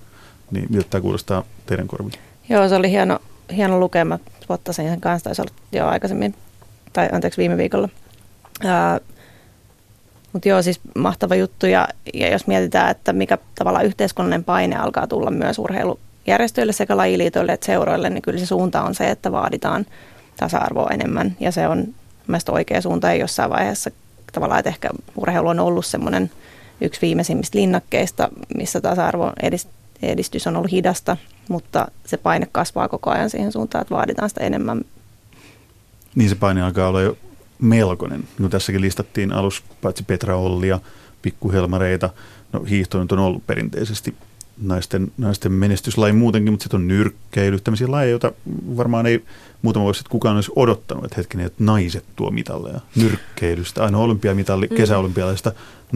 Niin 0.50 0.66
miltä 0.70 0.86
tämä 0.90 1.02
kuulostaa 1.02 1.44
teidän 1.66 1.88
korville? 1.88 2.18
Joo, 2.48 2.68
se 2.68 2.74
oli 2.74 2.90
hieno, 2.90 3.18
hieno 3.56 3.80
lukema. 3.80 4.18
Spottasin 4.42 4.88
sen 4.88 5.00
kanssa, 5.00 5.24
taisi 5.24 5.42
olla 5.42 5.52
jo 5.72 5.86
aikaisemmin, 5.86 6.34
tai 6.92 7.08
anteeksi 7.12 7.38
viime 7.38 7.56
viikolla– 7.56 7.88
mutta 10.34 10.48
joo, 10.48 10.62
siis 10.62 10.80
mahtava 10.94 11.34
juttu 11.34 11.66
ja, 11.66 11.88
ja 12.14 12.32
jos 12.32 12.46
mietitään, 12.46 12.90
että 12.90 13.12
mikä 13.12 13.38
tavallaan 13.54 13.86
yhteiskunnallinen 13.86 14.44
paine 14.44 14.76
alkaa 14.76 15.06
tulla 15.06 15.30
myös 15.30 15.58
urheilujärjestöille 15.58 16.72
sekä 16.72 16.96
lajiliitoille 16.96 17.52
että 17.52 17.66
seuroille, 17.66 18.10
niin 18.10 18.22
kyllä 18.22 18.38
se 18.38 18.46
suunta 18.46 18.82
on 18.82 18.94
se, 18.94 19.10
että 19.10 19.32
vaaditaan 19.32 19.86
tasa-arvoa 20.36 20.90
enemmän 20.90 21.36
ja 21.40 21.52
se 21.52 21.68
on 21.68 21.94
mielestäni 22.26 22.56
oikea 22.56 22.80
suunta 22.80 23.06
ja 23.06 23.14
jossain 23.14 23.50
vaiheessa 23.50 23.90
tavallaan, 24.32 24.58
että 24.58 24.68
ehkä 24.68 24.90
urheilu 25.16 25.48
on 25.48 25.60
ollut 25.60 25.86
semmoinen 25.86 26.30
yksi 26.80 27.00
viimeisimmistä 27.00 27.58
linnakkeista, 27.58 28.28
missä 28.56 28.80
tasa-arvon 28.80 29.32
edistys 30.02 30.46
on 30.46 30.56
ollut 30.56 30.70
hidasta, 30.72 31.16
mutta 31.48 31.88
se 32.06 32.16
paine 32.16 32.48
kasvaa 32.52 32.88
koko 32.88 33.10
ajan 33.10 33.30
siihen 33.30 33.52
suuntaan, 33.52 33.82
että 33.82 33.94
vaaditaan 33.94 34.28
sitä 34.28 34.44
enemmän. 34.44 34.80
Niin 36.14 36.28
se 36.28 36.34
paine 36.34 36.62
alkaa 36.62 36.88
olla 36.88 37.02
jo 37.02 37.16
melkoinen. 37.58 38.24
Niin 38.38 38.50
tässäkin 38.50 38.80
listattiin 38.80 39.32
alus 39.32 39.62
paitsi 39.82 40.04
Petra 40.04 40.36
Ollia, 40.36 40.80
pikkuhelmareita. 41.22 42.10
No 42.52 42.64
hiihto 42.64 42.98
on 42.98 43.18
ollut 43.18 43.46
perinteisesti 43.46 44.14
naisten, 44.62 45.12
naisten 45.18 45.52
menestyslaji 45.52 46.12
muutenkin, 46.12 46.52
mutta 46.52 46.62
sitten 46.64 46.80
on 46.80 46.88
nyrkkeily, 46.88 47.60
tämmöisiä 47.60 47.90
lajeja, 47.90 48.10
joita 48.10 48.32
varmaan 48.76 49.06
ei 49.06 49.24
muutama 49.62 49.84
vuosi 49.84 49.98
sitten 49.98 50.10
kukaan 50.10 50.34
olisi 50.36 50.52
odottanut, 50.56 51.04
että 51.04 51.16
hetkinen, 51.16 51.46
että 51.46 51.64
naiset 51.64 52.04
tuo 52.16 52.30
mitalleja 52.30 52.80
nyrkkeilystä. 52.96 53.84
Aina 53.84 53.98
olympiamitalli 53.98 54.66
mm. 54.66 54.76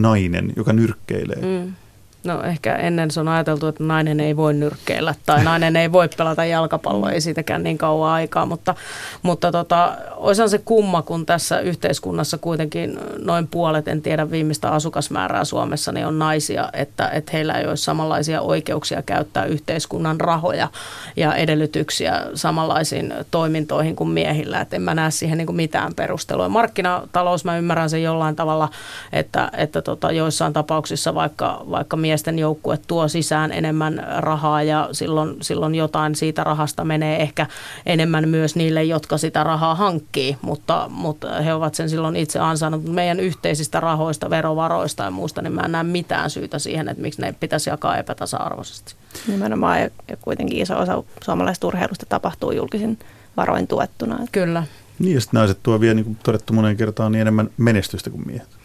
Nainen, 0.01 0.53
joka 0.55 0.73
nyrkkeilee. 0.73 1.41
Mm. 1.41 1.73
No 2.23 2.43
ehkä 2.43 2.75
ennen 2.75 3.11
se 3.11 3.19
on 3.19 3.27
ajateltu, 3.27 3.67
että 3.67 3.83
nainen 3.83 4.19
ei 4.19 4.37
voi 4.37 4.53
nyrkkeillä 4.53 5.15
tai 5.25 5.43
nainen 5.43 5.75
ei 5.75 5.91
voi 5.91 6.09
pelata 6.17 6.45
jalkapalloa, 6.45 7.11
ei 7.11 7.21
siitäkään 7.21 7.63
niin 7.63 7.77
kauan 7.77 8.11
aikaa, 8.11 8.45
mutta, 8.45 8.75
mutta 9.21 9.51
tota, 9.51 9.97
olisihan 10.15 10.49
se 10.49 10.57
kumma, 10.57 11.01
kun 11.01 11.25
tässä 11.25 11.59
yhteiskunnassa 11.59 12.37
kuitenkin 12.37 12.99
noin 13.17 13.47
puolet, 13.47 13.87
en 13.87 14.01
tiedä 14.01 14.31
viimeistä 14.31 14.69
asukasmäärää 14.69 15.45
Suomessa, 15.45 15.91
niin 15.91 16.05
on 16.05 16.19
naisia, 16.19 16.69
että, 16.73 17.09
että 17.09 17.31
heillä 17.33 17.53
ei 17.53 17.67
ole 17.67 17.77
samanlaisia 17.77 18.41
oikeuksia 18.41 19.01
käyttää 19.01 19.45
yhteiskunnan 19.45 20.19
rahoja 20.19 20.67
ja 21.15 21.35
edellytyksiä 21.35 22.21
samanlaisiin 22.33 23.13
toimintoihin 23.31 23.95
kuin 23.95 24.09
miehillä, 24.09 24.61
että 24.61 24.75
en 24.75 24.81
mä 24.81 24.95
näe 24.95 25.11
siihen 25.11 25.37
niin 25.37 25.45
kuin 25.45 25.55
mitään 25.55 25.93
perustelua. 25.95 26.49
Markkinatalous, 26.49 27.45
mä 27.45 27.57
ymmärrän 27.57 27.89
sen 27.89 28.03
jollain 28.03 28.35
tavalla, 28.35 28.69
että, 29.13 29.51
että 29.57 29.81
tota, 29.81 30.11
joissain 30.11 30.53
tapauksissa 30.53 31.15
vaikka, 31.15 31.65
vaikka 31.69 31.97
miesten 32.09 32.39
joukkue 32.39 32.79
tuo 32.87 33.07
sisään 33.07 33.51
enemmän 33.51 34.05
rahaa 34.17 34.63
ja 34.63 34.89
silloin, 34.91 35.35
silloin 35.41 35.75
jotain 35.75 36.15
siitä 36.15 36.43
rahasta 36.43 36.85
menee 36.85 37.21
ehkä 37.21 37.45
enemmän 37.85 38.29
myös 38.29 38.55
niille, 38.55 38.83
jotka 38.83 39.17
sitä 39.17 39.43
rahaa 39.43 39.75
hankkii, 39.75 40.37
mutta, 40.41 40.85
mutta 40.89 41.41
he 41.41 41.53
ovat 41.53 41.75
sen 41.75 41.89
silloin 41.89 42.15
itse 42.15 42.39
ansainnut. 42.39 42.83
Meidän 42.83 43.19
yhteisistä 43.19 43.79
rahoista, 43.79 44.29
verovaroista 44.29 45.03
ja 45.03 45.11
muusta, 45.11 45.41
niin 45.41 45.53
mä 45.53 45.61
en 45.61 45.71
näe 45.71 45.83
mitään 45.83 46.29
syytä 46.29 46.59
siihen, 46.59 46.89
että 46.89 47.01
miksi 47.01 47.21
ne 47.21 47.35
pitäisi 47.39 47.69
jakaa 47.69 47.97
epätasa-arvoisesti. 47.97 48.95
Nimenomaan 49.27 49.81
ja 49.81 50.17
kuitenkin 50.21 50.61
iso 50.61 50.79
osa 50.79 51.03
suomalaisesta 51.23 51.67
urheilusta 51.67 52.05
tapahtuu 52.05 52.51
julkisin 52.51 52.99
varoin 53.37 53.67
tuettuna. 53.67 54.19
Kyllä. 54.31 54.63
Niin 54.99 55.13
ja 55.13 55.21
sitten 55.21 55.37
naiset 55.37 55.59
tuo 55.63 55.79
vielä, 55.79 55.93
niin 55.93 56.05
kuin 56.05 56.17
todettu 56.23 56.53
moneen 56.53 56.77
kertaan, 56.77 57.11
niin 57.11 57.21
enemmän 57.21 57.49
menestystä 57.57 58.09
kuin 58.09 58.27
miehet. 58.27 58.58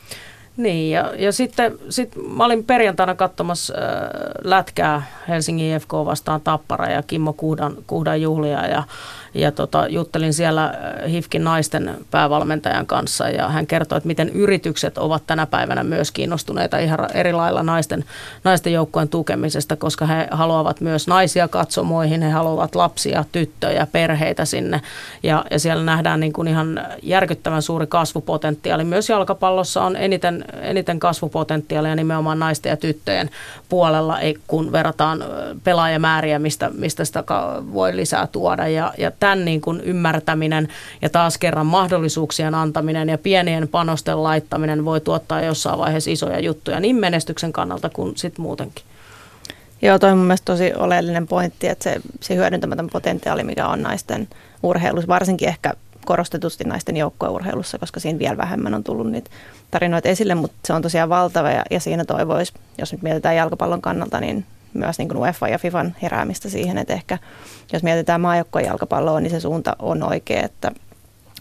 Niin, 0.56 0.90
ja, 0.90 1.12
ja 1.16 1.32
sitten 1.32 1.78
sit 1.88 2.12
mä 2.36 2.44
olin 2.44 2.64
perjantaina 2.64 3.14
katsomassa 3.14 3.74
äh, 3.74 3.80
lätkää 4.44 5.02
Helsingin 5.28 5.74
IFK 5.74 5.92
vastaan 5.92 6.40
Tappara 6.40 6.90
ja 6.90 7.02
Kimmo 7.02 7.32
Kuhdan, 7.32 7.76
Kuhdan 7.86 8.22
juhlia 8.22 8.66
ja 8.66 8.82
ja 9.35 9.53
tota, 9.53 9.87
juttelin 9.88 10.33
siellä 10.33 10.64
äh, 10.64 11.11
HIFKin 11.11 11.44
naisten 11.44 11.94
päävalmentajan 12.11 12.87
kanssa 12.87 13.29
ja 13.29 13.49
hän 13.49 13.66
kertoi, 13.66 13.97
että 13.97 14.07
miten 14.07 14.29
yritykset 14.29 14.99
ovat 14.99 15.23
tänä 15.27 15.47
päivänä 15.47 15.85
myös 15.85 16.11
kiinnostuneita 16.11 16.79
ihan 16.79 16.99
eri 17.14 17.33
lailla 17.33 17.62
naisten, 17.62 18.05
naisten 18.44 18.73
joukkojen 18.73 19.09
tukemisesta, 19.09 19.77
koska 19.77 20.07
he 20.07 20.29
haluavat 20.31 20.81
myös 20.81 21.09
naisia 21.09 21.49
katsomoihin, 21.49 22.23
he 22.23 22.31
haluavat 22.31 22.75
lapsia, 22.75 23.25
tyttöjä, 23.33 23.87
perheitä 23.92 24.44
sinne 24.44 24.81
ja, 25.23 25.44
ja 25.51 25.59
siellä 25.59 25.85
nähdään 25.85 26.20
niin 26.20 26.33
kuin 26.33 26.49
ihan 26.49 26.81
järkyttävän 27.03 27.62
suuri 27.62 27.87
kasvupotentiaali. 27.87 28.85
Myös 28.85 29.09
jalkapallossa 29.09 29.83
on 29.83 29.97
eniten, 29.97 30.44
eniten 30.62 31.01
kasvupotentiaalia 31.01 31.97
nimenomaan 31.97 32.38
naisten 32.38 32.70
ja 32.70 32.77
tyttöjen 32.77 33.31
puolella, 33.68 34.18
kun 34.47 34.73
verrataan 34.73 35.23
äh, 35.23 35.29
pelaajamääriä, 35.64 36.38
mistä, 36.38 36.70
mistä 36.75 37.05
sitä 37.05 37.25
voi 37.73 37.97
lisää 37.97 38.27
tuoda 38.27 38.68
ja, 38.68 38.94
ja 38.99 39.11
tämän 39.24 39.44
niin 39.44 39.60
kuin 39.60 39.80
ymmärtäminen 39.80 40.68
ja 41.02 41.10
taas 41.10 41.38
kerran 41.38 41.66
mahdollisuuksien 41.66 42.54
antaminen 42.54 43.08
ja 43.08 43.18
pienien 43.18 43.68
panosten 43.68 44.22
laittaminen 44.22 44.84
voi 44.84 45.00
tuottaa 45.00 45.40
jossain 45.40 45.78
vaiheessa 45.78 46.10
isoja 46.10 46.40
juttuja 46.40 46.80
niin 46.80 46.96
menestyksen 46.96 47.52
kannalta 47.52 47.88
kuin 47.88 48.16
sitten 48.16 48.42
muutenkin. 48.42 48.84
Joo, 49.82 49.98
toi 49.98 50.10
on 50.10 50.18
mun 50.18 50.26
mielestä 50.26 50.44
tosi 50.44 50.72
oleellinen 50.76 51.26
pointti, 51.26 51.68
että 51.68 51.84
se, 51.84 52.00
se 52.20 52.34
hyödyntämätön 52.34 52.88
potentiaali, 52.92 53.44
mikä 53.44 53.68
on 53.68 53.82
naisten 53.82 54.28
urheilussa, 54.62 55.08
varsinkin 55.08 55.48
ehkä 55.48 55.72
korostetusti 56.04 56.64
naisten 56.64 56.96
joukkueurheilussa, 56.96 57.78
koska 57.78 58.00
siinä 58.00 58.18
vielä 58.18 58.37
vähemmän 58.37 58.74
on 58.74 58.84
tullut 58.84 59.10
niitä 59.10 59.30
tarinoita 59.70 60.08
esille, 60.08 60.34
mutta 60.34 60.56
se 60.66 60.72
on 60.72 60.82
tosiaan 60.82 61.08
valtava 61.08 61.50
ja, 61.50 61.62
ja 61.70 61.80
siinä 61.80 62.04
toivoisi, 62.04 62.52
jos 62.78 62.92
nyt 62.92 63.02
mietitään 63.02 63.37
jalkapallon 63.37 63.82
kannalta, 63.82 64.20
niin 64.20 64.46
myös 64.74 64.98
niin 64.98 65.08
kuin 65.08 65.18
UEFA 65.18 65.48
ja 65.48 65.58
FIFAn 65.58 65.96
heräämistä 66.02 66.48
siihen, 66.48 66.78
että 66.78 66.92
ehkä 66.92 67.18
jos 67.72 67.82
mietitään 67.82 68.20
maajoukkojen 68.20 68.66
jalkapalloa, 68.66 69.20
niin 69.20 69.30
se 69.30 69.40
suunta 69.40 69.76
on 69.78 70.02
oikea, 70.02 70.42
että 70.42 70.72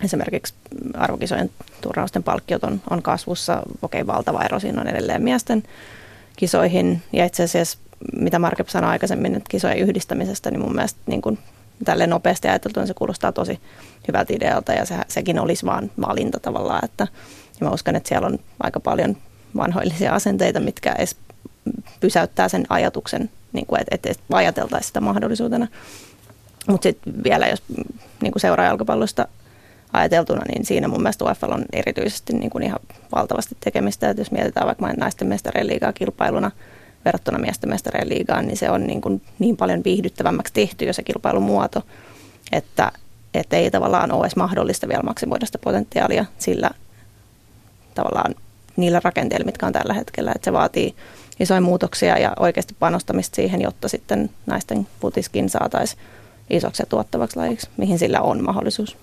esimerkiksi 0.04 0.54
arvokisojen 0.94 1.52
turnausten 1.82 2.24
palkkiot 2.24 2.64
on, 2.64 2.82
on 2.90 3.02
kasvussa. 3.02 3.64
Okei, 3.82 4.08
valtava 4.08 4.44
ero 4.44 4.60
siinä 4.60 4.82
on 4.82 4.88
edelleen 4.88 5.22
miesten 5.22 5.64
kisoihin. 6.36 7.02
Ja 7.14 7.26
itse 7.26 7.44
asiassa, 7.44 7.78
mitä 8.20 8.40
Markep 8.40 8.68
sanoi 8.68 8.90
aikaisemmin, 8.90 9.36
että 9.36 9.50
kisojen 9.50 9.78
yhdistämisestä, 9.78 10.52
niin 10.52 10.62
mun 10.62 10.76
mielestä 10.76 11.00
niin 11.06 11.22
kuin 11.22 11.40
tälleen 11.86 12.10
nopeasti 12.10 12.48
ajateltuna 12.48 12.86
se 12.86 12.94
kuulostaa 12.94 13.32
tosi 13.32 13.60
hyvältä 14.08 14.34
idealta 14.34 14.74
ja 14.74 14.86
se, 14.86 14.96
sekin 15.08 15.40
olisi 15.40 15.66
vaan 15.66 15.92
valinta 16.02 16.40
tavallaan. 16.40 16.86
Että, 16.86 17.08
ja 17.60 17.68
mä 17.68 17.74
uskon, 17.74 17.96
että 17.96 18.10
siellä 18.10 18.28
on 18.28 18.40
aika 18.60 18.80
paljon 18.80 19.18
vanhoillisia 19.58 20.14
asenteita, 20.14 20.60
mitkä 20.60 20.92
edes 20.92 21.16
pysäyttää 22.00 22.50
sen 22.50 22.66
ajatuksen, 22.70 23.30
niin 23.54 23.66
kuin, 23.66 23.82
että, 23.82 24.10
että 24.12 24.24
ajateltaisiin 24.32 24.88
sitä 24.88 25.02
mahdollisuutena. 25.02 25.68
Mutta 26.68 26.84
sitten 26.84 27.24
vielä, 27.24 27.48
jos 27.48 27.64
niin 28.22 28.32
kuin 28.32 28.42
seuraa 28.42 28.66
jalkapallosta 28.66 29.28
ajateltuna, 29.94 30.42
niin 30.48 30.66
siinä 30.66 30.88
mun 30.88 31.02
mielestä 31.02 31.26
UFL 31.26 31.52
on 31.52 31.66
erityisesti 31.74 32.34
niin 32.34 32.50
kuin 32.50 32.64
ihan 32.64 32.80
valtavasti 33.16 33.58
tekemistä. 33.60 34.10
Että 34.10 34.22
jos 34.22 34.32
mietitään 34.32 34.68
vaikka 34.68 34.94
naisten 34.98 35.28
mestareen 35.28 35.68
liigaa 35.68 35.94
kilpailuna 35.94 36.52
verrattuna 37.06 37.40
miesten 37.40 37.70
mestareen 37.70 38.10
liigaan, 38.10 38.48
niin 38.48 38.58
se 38.58 38.70
on 38.70 38.84
niin, 38.88 39.02
kuin 39.02 39.22
niin 39.40 39.58
paljon 39.58 39.84
viihdyttävämmäksi 39.84 40.54
tehty 40.54 40.86
jo 40.86 40.94
se 40.94 41.04
kilpailun 41.04 41.44
muoto, 41.44 41.82
että, 42.52 42.92
että 43.34 43.58
ei 43.58 43.72
tavallaan 43.72 44.12
ole 44.12 44.26
edes 44.26 44.36
mahdollista 44.36 44.88
vielä 44.88 45.04
maksimoida 45.04 45.46
sitä 45.46 45.58
potentiaalia 45.58 46.26
sillä 46.38 46.70
tavallaan 47.96 48.36
niillä 48.76 49.02
rakenteilla, 49.04 49.46
mitkä 49.46 49.66
on 49.66 49.74
tällä 49.74 49.94
hetkellä. 49.94 50.32
Että 50.36 50.46
se 50.46 50.54
vaatii 50.54 50.96
isoja 51.40 51.62
muutoksia 51.62 52.18
ja 52.18 52.34
oikeasti 52.40 52.76
panostamista 52.80 53.36
siihen, 53.36 53.62
jotta 53.62 53.88
sitten 53.88 54.30
naisten 54.46 54.88
putiskin 55.00 55.50
saataisiin 55.50 56.02
isoksi 56.50 56.82
ja 56.82 56.86
tuottavaksi 56.86 57.38
lajiksi, 57.38 57.70
mihin 57.78 58.00
sillä 58.00 58.22
on 58.22 58.44
mahdollisuus. 58.44 58.98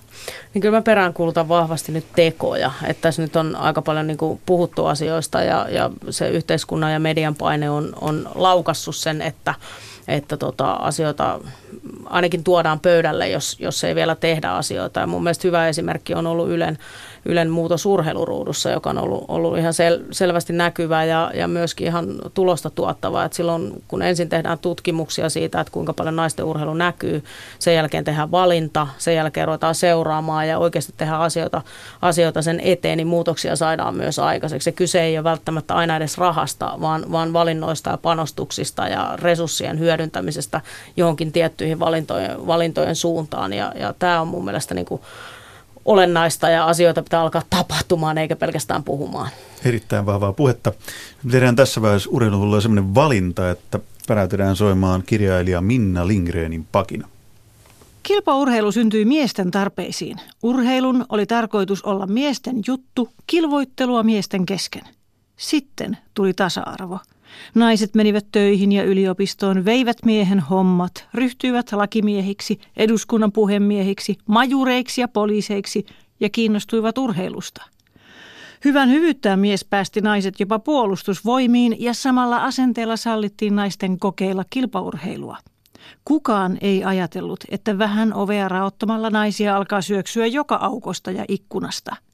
Niin 0.53 0.61
kyllä 0.61 0.77
mä 0.77 0.81
peräänkuulutan 0.81 1.49
vahvasti 1.49 1.91
nyt 1.91 2.05
tekoja, 2.15 2.71
että 2.87 3.01
tässä 3.01 3.21
nyt 3.21 3.35
on 3.35 3.55
aika 3.55 3.81
paljon 3.81 4.07
niin 4.07 4.17
kuin 4.17 4.41
puhuttu 4.45 4.85
asioista 4.85 5.43
ja, 5.43 5.67
ja 5.69 5.89
se 6.09 6.29
yhteiskunnan 6.29 6.93
ja 6.93 6.99
median 6.99 7.35
paine 7.35 7.69
on, 7.69 7.93
on 8.01 8.29
laukassut 8.35 8.95
sen, 8.95 9.21
että, 9.21 9.53
että 10.11 10.37
tota, 10.37 10.71
asioita 10.71 11.39
ainakin 12.05 12.43
tuodaan 12.43 12.79
pöydälle, 12.79 13.29
jos, 13.29 13.59
jos 13.59 13.83
ei 13.83 13.95
vielä 13.95 14.15
tehdä 14.15 14.51
asioita. 14.51 14.99
Ja 14.99 15.07
mun 15.07 15.23
mielestä 15.23 15.47
hyvä 15.47 15.67
esimerkki 15.67 16.13
on 16.13 16.27
ollut 16.27 16.49
Ylen 16.49 16.77
Ylen 17.25 17.49
muutos 17.49 17.85
urheiluruudussa, 17.85 18.69
joka 18.69 18.89
on 18.89 18.97
ollut, 18.97 19.25
ollut 19.27 19.57
ihan 19.57 19.73
sel, 19.73 19.99
selvästi 20.11 20.53
näkyvä 20.53 21.03
ja, 21.03 21.31
ja 21.33 21.47
myöskin 21.47 21.87
ihan 21.87 22.07
tulosta 22.33 22.69
tuottava. 22.69 23.25
Et 23.25 23.33
silloin 23.33 23.83
kun 23.87 24.01
ensin 24.01 24.29
tehdään 24.29 24.59
tutkimuksia 24.59 25.29
siitä, 25.29 25.61
että 25.61 25.71
kuinka 25.71 25.93
paljon 25.93 26.15
naisten 26.15 26.45
urheilu 26.45 26.73
näkyy, 26.73 27.23
sen 27.59 27.75
jälkeen 27.75 28.03
tehdään 28.03 28.31
valinta, 28.31 28.87
sen 28.97 29.15
jälkeen 29.15 29.47
ruvetaan 29.47 29.75
seuraamaan 29.75 30.47
ja 30.47 30.57
oikeasti 30.57 30.93
tehdään 30.97 31.21
asioita, 31.21 31.61
asioita 32.01 32.41
sen 32.41 32.59
eteen, 32.59 32.97
niin 32.97 33.07
muutoksia 33.07 33.55
saadaan 33.55 33.95
myös 33.95 34.19
aikaiseksi. 34.19 34.63
Se 34.63 34.71
kyse 34.71 35.01
ei 35.01 35.17
ole 35.17 35.23
välttämättä 35.23 35.75
aina 35.75 35.97
edes 35.97 36.17
rahasta, 36.17 36.77
vaan, 36.81 37.11
vaan 37.11 37.33
valinnoista 37.33 37.89
ja 37.89 37.97
panostuksista 37.97 38.87
ja 38.87 39.17
resurssien 39.21 39.79
hyödyntämisestä 39.79 40.00
johonkin 40.97 41.31
tiettyihin 41.31 41.79
valintojen, 41.79 42.47
valintojen 42.47 42.95
suuntaan. 42.95 43.53
Ja, 43.53 43.73
ja 43.75 43.93
tämä 43.99 44.21
on 44.21 44.27
mun 44.27 44.45
mielestä 44.45 44.73
niin 44.73 44.85
kuin 44.85 45.01
olennaista 45.85 46.49
ja 46.49 46.65
asioita 46.65 47.03
pitää 47.03 47.21
alkaa 47.21 47.41
tapahtumaan 47.49 48.17
eikä 48.17 48.35
pelkästään 48.35 48.83
puhumaan. 48.83 49.31
Erittäin 49.65 50.05
vahvaa 50.05 50.33
puhetta. 50.33 50.73
Tehdään 51.31 51.55
tässä 51.55 51.81
vaiheessa 51.81 52.09
urheilulla 52.13 52.61
sellainen 52.61 52.95
valinta, 52.95 53.51
että 53.51 53.79
päräytetään 54.07 54.55
soimaan 54.55 55.03
kirjailija 55.05 55.61
Minna 55.61 56.07
Lindgrenin 56.07 56.67
pakina. 56.71 57.07
Kilpaurheilu 58.03 58.71
syntyi 58.71 59.05
miesten 59.05 59.51
tarpeisiin. 59.51 60.17
Urheilun 60.43 61.05
oli 61.09 61.25
tarkoitus 61.25 61.81
olla 61.81 62.07
miesten 62.07 62.61
juttu, 62.67 63.09
kilvoittelua 63.27 64.03
miesten 64.03 64.45
kesken. 64.45 64.83
Sitten 65.37 65.97
tuli 66.13 66.33
tasa-arvo– 66.33 66.99
Naiset 67.55 67.95
menivät 67.95 68.25
töihin 68.31 68.71
ja 68.71 68.83
yliopistoon, 68.83 69.65
veivät 69.65 69.97
miehen 70.05 70.39
hommat, 70.39 71.07
ryhtyivät 71.13 71.71
lakimiehiksi, 71.71 72.59
eduskunnan 72.77 73.31
puhemiehiksi, 73.31 74.17
majureiksi 74.25 75.01
ja 75.01 75.07
poliiseiksi 75.07 75.85
ja 76.19 76.29
kiinnostuivat 76.29 76.97
urheilusta. 76.97 77.63
Hyvän 78.65 78.89
hyvyyttään 78.89 79.39
mies 79.39 79.65
päästi 79.65 80.01
naiset 80.01 80.39
jopa 80.39 80.59
puolustusvoimiin 80.59 81.75
ja 81.79 81.93
samalla 81.93 82.37
asenteella 82.37 82.97
sallittiin 82.97 83.55
naisten 83.55 83.99
kokeilla 83.99 84.45
kilpaurheilua. 84.49 85.37
Kukaan 86.05 86.57
ei 86.61 86.83
ajatellut, 86.83 87.39
että 87.49 87.77
vähän 87.77 88.13
ovea 88.13 88.49
raottamalla 88.49 89.09
naisia 89.09 89.57
alkaa 89.57 89.81
syöksyä 89.81 90.25
joka 90.25 90.55
aukosta 90.55 91.11
ja 91.11 91.25
ikkunasta– 91.27 91.95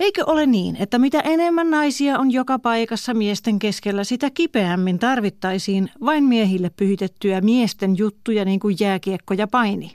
Eikö 0.00 0.24
ole 0.26 0.46
niin, 0.46 0.76
että 0.76 0.98
mitä 0.98 1.20
enemmän 1.20 1.70
naisia 1.70 2.18
on 2.18 2.30
joka 2.30 2.58
paikassa 2.58 3.14
miesten 3.14 3.58
keskellä, 3.58 4.04
sitä 4.04 4.30
kipeämmin 4.30 4.98
tarvittaisiin 4.98 5.90
vain 6.04 6.24
miehille 6.24 6.70
pyhitettyä 6.70 7.40
miesten 7.40 7.98
juttuja 7.98 8.44
niin 8.44 8.60
kuin 8.60 8.76
jääkiekko 8.80 9.34
ja 9.34 9.46
paini? 9.46 9.92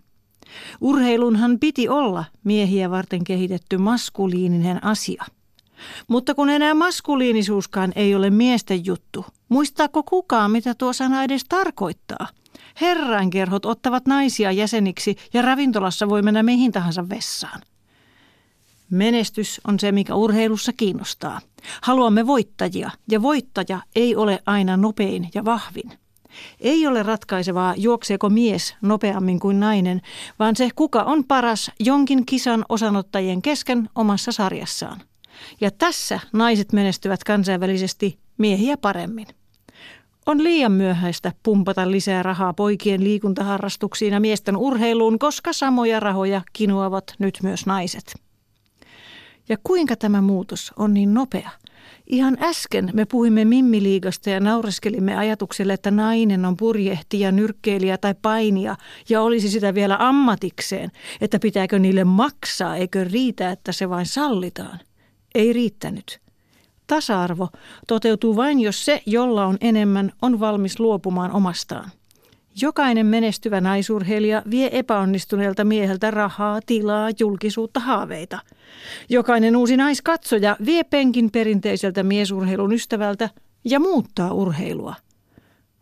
Urheilunhan 0.82 1.60
piti 1.60 1.90
olla 1.90 2.26
miehiä 2.44 2.90
varten 2.90 3.24
kehitetty 3.24 3.78
maskuliininen 3.78 4.84
asia. 4.84 5.24
Mutta 6.08 6.36
kun 6.36 6.50
enää 6.50 6.74
maskuliinisuuskaan 6.74 7.92
ei 7.96 8.16
ole 8.16 8.30
miesten 8.30 8.86
juttu, 8.86 9.26
muistaako 9.50 10.04
kukaan, 10.04 10.52
mitä 10.52 10.76
tuo 10.76 10.94
sana 10.94 11.24
edes 11.24 11.44
tarkoittaa? 11.50 12.28
Herrankerhot 12.82 13.66
ottavat 13.66 14.06
naisia 14.06 14.52
jäseniksi 14.52 15.16
ja 15.34 15.42
ravintolassa 15.42 16.10
voi 16.10 16.22
mennä 16.22 16.44
mihin 16.44 16.72
tahansa 16.72 17.10
vessaan. 17.10 17.62
Menestys 18.90 19.62
on 19.68 19.80
se, 19.80 19.92
mikä 19.92 20.16
urheilussa 20.16 20.74
kiinnostaa. 20.74 21.42
Haluamme 21.82 22.28
voittajia, 22.28 22.92
ja 23.12 23.22
voittaja 23.22 23.80
ei 23.96 24.16
ole 24.16 24.40
aina 24.46 24.78
nopein 24.78 25.30
ja 25.34 25.46
vahvin. 25.46 25.92
Ei 26.60 26.88
ole 26.88 27.04
ratkaisevaa, 27.04 27.74
juokseeko 27.78 28.30
mies 28.30 28.76
nopeammin 28.82 29.40
kuin 29.40 29.60
nainen, 29.60 30.02
vaan 30.40 30.56
se, 30.56 30.70
kuka 30.76 31.04
on 31.04 31.24
paras 31.24 31.72
jonkin 31.80 32.26
kisan 32.26 32.66
osanottajien 32.70 33.42
kesken 33.42 33.90
omassa 33.96 34.32
sarjassaan. 34.32 35.02
Ja 35.62 35.72
tässä 35.72 36.20
naiset 36.34 36.74
menestyvät 36.74 37.24
kansainvälisesti 37.24 38.20
miehiä 38.38 38.78
paremmin. 38.78 39.28
On 40.26 40.44
liian 40.44 40.72
myöhäistä 40.72 41.32
pumpata 41.44 41.92
lisää 41.92 42.24
rahaa 42.24 42.54
poikien 42.54 43.04
liikuntaharrastuksiin 43.04 44.14
ja 44.14 44.20
miesten 44.20 44.58
urheiluun, 44.58 45.20
koska 45.20 45.54
samoja 45.54 46.00
rahoja 46.00 46.42
kinuavat 46.54 47.14
nyt 47.20 47.40
myös 47.44 47.66
naiset. 47.66 48.29
Ja 49.50 49.58
kuinka 49.64 49.96
tämä 49.96 50.22
muutos 50.22 50.74
on 50.78 50.94
niin 50.94 51.14
nopea? 51.14 51.50
Ihan 52.08 52.38
äsken 52.42 52.90
me 52.94 53.06
puhuimme 53.06 53.46
Mimmiliigasta 53.46 54.30
ja 54.30 54.40
naureskelimme 54.40 55.18
ajatukselle, 55.18 55.74
että 55.74 55.92
nainen 55.92 56.46
on 56.46 56.58
purjehtija, 56.58 57.32
nyrkkeilijä 57.32 57.98
tai 57.98 58.16
painija 58.22 58.76
ja 59.10 59.22
olisi 59.22 59.50
sitä 59.50 59.74
vielä 59.74 59.98
ammatikseen, 60.00 60.92
että 61.22 61.40
pitääkö 61.40 61.80
niille 61.80 62.04
maksaa, 62.04 62.76
eikö 62.76 63.04
riitä, 63.04 63.52
että 63.52 63.72
se 63.72 63.90
vain 63.90 64.06
sallitaan. 64.06 64.80
Ei 65.36 65.54
riittänyt. 65.54 66.20
Tasa-arvo 66.88 67.50
toteutuu 67.88 68.36
vain, 68.36 68.60
jos 68.60 68.86
se, 68.86 69.02
jolla 69.06 69.46
on 69.46 69.58
enemmän, 69.62 70.12
on 70.22 70.40
valmis 70.40 70.80
luopumaan 70.80 71.32
omastaan. 71.32 71.92
Jokainen 72.62 73.06
menestyvä 73.06 73.62
naisurheilija 73.62 74.44
vie 74.52 74.70
epäonnistuneelta 74.80 75.64
mieheltä 75.64 76.12
rahaa, 76.12 76.60
tilaa, 76.66 77.10
julkisuutta, 77.20 77.80
haaveita. 77.80 78.40
Jokainen 79.10 79.56
uusi 79.56 79.78
naiskatsoja 79.78 80.58
vie 80.66 80.84
penkin 80.84 81.32
perinteiseltä 81.32 82.04
miesurheilun 82.04 82.74
ystävältä 82.74 83.30
ja 83.66 83.80
muuttaa 83.80 84.34
urheilua. 84.34 84.96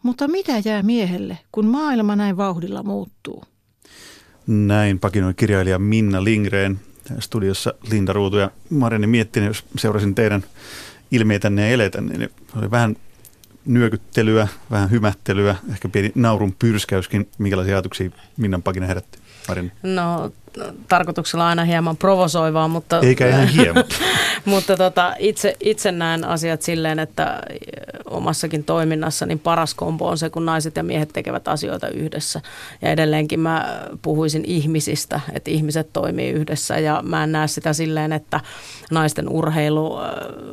Mutta 0.04 0.28
mitä 0.28 0.62
jää 0.66 0.84
miehelle, 0.84 1.38
kun 1.52 1.66
maailma 1.66 2.16
näin 2.16 2.38
vauhdilla 2.38 2.84
muuttuu? 2.84 3.44
Näin 4.48 5.00
pakinoi 5.00 5.34
kirjailija 5.34 5.80
Minna 5.80 6.24
Lindgren. 6.24 6.80
Studiossa 7.20 7.74
Linda 7.92 8.14
Ruutu 8.14 8.38
ja 8.38 8.52
Marianne 8.70 9.08
Miettinen, 9.08 9.48
jos 9.48 9.66
seurasin 9.78 10.16
teidän 10.16 10.44
ilmeitänne 11.12 11.62
ja 11.62 11.74
eletänne, 11.74 12.18
niin 12.18 12.30
oli 12.58 12.72
vähän 12.72 12.96
nyökyttelyä, 13.68 14.48
vähän 14.72 14.92
hymättelyä, 14.92 15.56
ehkä 15.72 15.90
pieni 15.90 16.12
naurun 16.16 16.56
pyrskäyskin. 16.60 17.30
Minkälaisia 17.38 17.76
ajatuksia 17.76 18.10
Minnan 18.38 18.64
pakina 18.64 18.88
herätti? 18.88 19.20
Marin? 19.48 19.72
No 19.84 20.32
tarkoituksella 20.88 21.48
aina 21.48 21.64
hieman 21.64 21.98
provosoivaa, 21.98 22.68
mutta... 22.68 23.00
Eikä 23.00 23.30
ihan 23.30 23.48
hieman. 23.48 23.84
mutta 24.46 24.78
tota, 24.78 25.16
itse, 25.20 25.56
itse 25.60 25.92
näen 25.92 26.26
asiat 26.26 26.62
silleen, 26.62 27.00
että 27.00 27.42
omassakin 28.10 28.64
toiminnassa, 28.64 29.26
niin 29.26 29.40
paras 29.40 29.74
kombo 29.74 30.08
on 30.08 30.18
se, 30.18 30.30
kun 30.30 30.46
naiset 30.46 30.76
ja 30.76 30.84
miehet 30.84 31.10
tekevät 31.14 31.48
asioita 31.48 31.90
yhdessä. 31.90 32.42
Ja 32.82 32.92
edelleenkin 32.92 33.40
mä 33.40 33.80
puhuisin 34.02 34.44
ihmisistä, 34.46 35.20
että 35.34 35.52
ihmiset 35.52 35.90
toimii 35.94 36.30
yhdessä 36.30 36.80
ja 36.80 37.02
mä 37.06 37.24
en 37.24 37.32
näe 37.32 37.48
sitä 37.48 37.74
silleen, 37.74 38.14
että 38.14 38.40
naisten 38.92 39.30
urheilu 39.30 39.98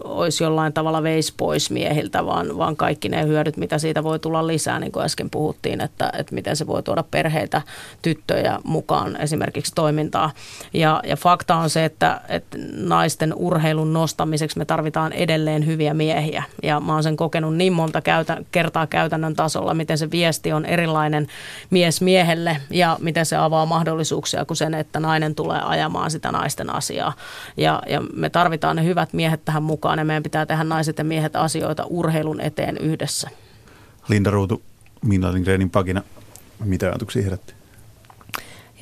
olisi 0.05 0.45
jollain 0.45 0.73
tavalla 0.73 1.03
veisi 1.03 1.35
pois 1.37 1.71
miehiltä, 1.71 2.27
vaan, 2.27 2.59
vaan 2.59 2.77
kaikki 2.77 3.09
ne 3.09 3.27
hyödyt, 3.27 3.57
mitä 3.57 3.79
siitä 3.79 4.03
voi 4.03 4.19
tulla 4.19 4.47
lisää, 4.47 4.81
niin 4.81 4.93
kuin 4.93 5.05
äsken 5.05 5.31
puhuttiin, 5.31 5.81
että, 5.81 6.13
että 6.19 6.35
miten 6.35 6.57
se 6.57 6.67
voi 6.67 6.83
tuoda 6.83 7.05
perheitä, 7.11 7.63
tyttöjä 8.03 8.59
mukaan 8.65 9.17
esimerkiksi 9.21 9.75
toimintaa. 9.95 10.31
Ja, 10.73 11.01
ja 11.07 11.17
fakta 11.17 11.57
on 11.57 11.71
se, 11.71 11.85
että, 11.85 12.21
että 12.29 12.59
naisten 12.77 13.35
urheilun 13.35 13.93
nostamiseksi 13.93 14.59
me 14.59 14.65
tarvitaan 14.65 15.13
edelleen 15.13 15.67
hyviä 15.67 15.95
miehiä. 15.95 16.43
Ja 16.63 16.81
mä 16.81 16.93
oon 16.95 17.03
sen 17.03 17.17
kokenut 17.17 17.57
niin 17.57 17.73
monta 17.73 18.01
käytä, 18.01 18.43
kertaa 18.53 18.87
käytännön 18.87 19.35
tasolla, 19.35 19.75
miten 19.75 19.99
se 19.99 20.11
viesti 20.11 20.53
on 20.53 20.67
erilainen 20.67 21.27
mies 21.71 22.01
miehelle 22.01 22.57
ja 22.71 22.97
miten 23.01 23.27
se 23.27 23.37
avaa 23.37 23.67
mahdollisuuksia 23.67 24.45
kuin 24.45 24.57
sen, 24.57 24.75
että 24.75 25.01
nainen 25.01 25.35
tulee 25.35 25.61
ajamaan 25.61 26.11
sitä 26.11 26.33
naisten 26.33 26.75
asiaa. 26.75 27.13
Ja, 27.57 27.83
ja 27.89 28.01
me 28.13 28.31
tarvitaan 28.31 28.77
ne 28.77 28.85
hyvät 28.85 29.13
miehet 29.13 29.45
tähän 29.45 29.63
mukaan 29.63 29.99
ja 29.99 30.05
meidän 30.05 30.23
pitää 30.23 30.47
tehdä 30.47 30.65
naiset 30.65 30.99
ja 30.99 31.05
miehet 31.05 31.37
asioita 31.37 31.87
urheilun 31.89 32.41
eteen 32.41 32.77
yhdessä. 32.77 33.31
Linda 34.09 34.31
Ruutu, 34.31 34.63
Minna 35.05 35.33
Lindgrenin 35.33 35.71
pakina, 35.71 36.03
mitä 36.65 36.87
ajatuksia 36.87 37.23
herätti? 37.23 37.55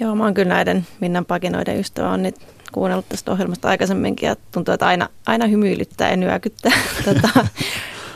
Joo, 0.01 0.15
mä 0.15 0.25
oon 0.25 0.35
kyllä 0.35 0.55
näiden 0.55 0.87
Minnan 1.01 1.25
pakinoiden 1.25 1.81
ystävä. 1.81 2.11
on 2.11 2.23
nyt 2.23 2.37
kuunnellut 2.73 3.09
tästä 3.09 3.33
ohjelmasta 3.33 3.69
aikaisemminkin 3.69 4.27
ja 4.27 4.37
tuntuu, 4.53 4.75
että 4.75 4.87
aina, 4.87 5.09
aina 5.27 5.47
hymyilyttää 5.47 6.11
ja 6.11 6.17
nyökyttää. 6.17 6.73
tota, 7.05 7.47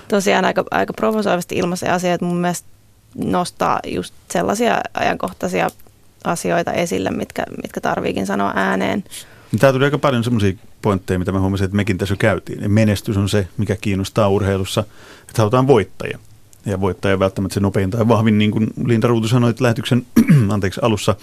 tosiaan 0.09 0.45
aika, 0.45 0.65
aika 0.71 0.93
provosoivasti 0.93 1.57
ilmaisia 1.57 1.95
asioita 1.95 2.25
mun 2.25 2.37
mielestä 2.37 2.69
nostaa 3.15 3.81
just 3.87 4.15
sellaisia 4.31 4.81
ajankohtaisia 4.95 5.71
asioita 6.25 6.73
esille, 6.73 7.11
mitkä, 7.11 7.45
mitkä 7.63 7.81
tarviikin 7.81 8.27
sanoa 8.27 8.53
ääneen. 8.57 9.05
Tämä 9.59 9.73
tuli 9.73 9.85
aika 9.85 9.99
paljon 9.99 10.25
semmoisia 10.25 10.53
pointteja, 10.83 11.19
mitä 11.19 11.33
mä 11.33 11.41
huomasin, 11.41 11.65
että 11.65 11.77
mekin 11.77 11.99
tässä 11.99 12.17
käytiin. 12.19 12.73
Menestys 12.73 13.17
on 13.17 13.29
se, 13.29 13.49
mikä 13.57 13.77
kiinnostaa 13.81 14.29
urheilussa, 14.29 14.85
että 15.21 15.43
halutaan 15.43 15.67
voittajia. 15.67 16.19
Ja 16.67 16.81
voittaja 16.81 17.19
välttämättä 17.19 17.55
se 17.55 17.61
nopein 17.61 17.91
tai 17.91 18.09
vahvin, 18.09 18.39
niin 18.39 18.51
kuin 18.51 18.67
Linda 18.85 19.09
Ruutu 19.09 19.29
sanoi, 19.29 19.51
että 19.51 19.65
lähetyksen 19.65 20.07
anteeksi, 20.55 20.81
alussa, 20.83 21.17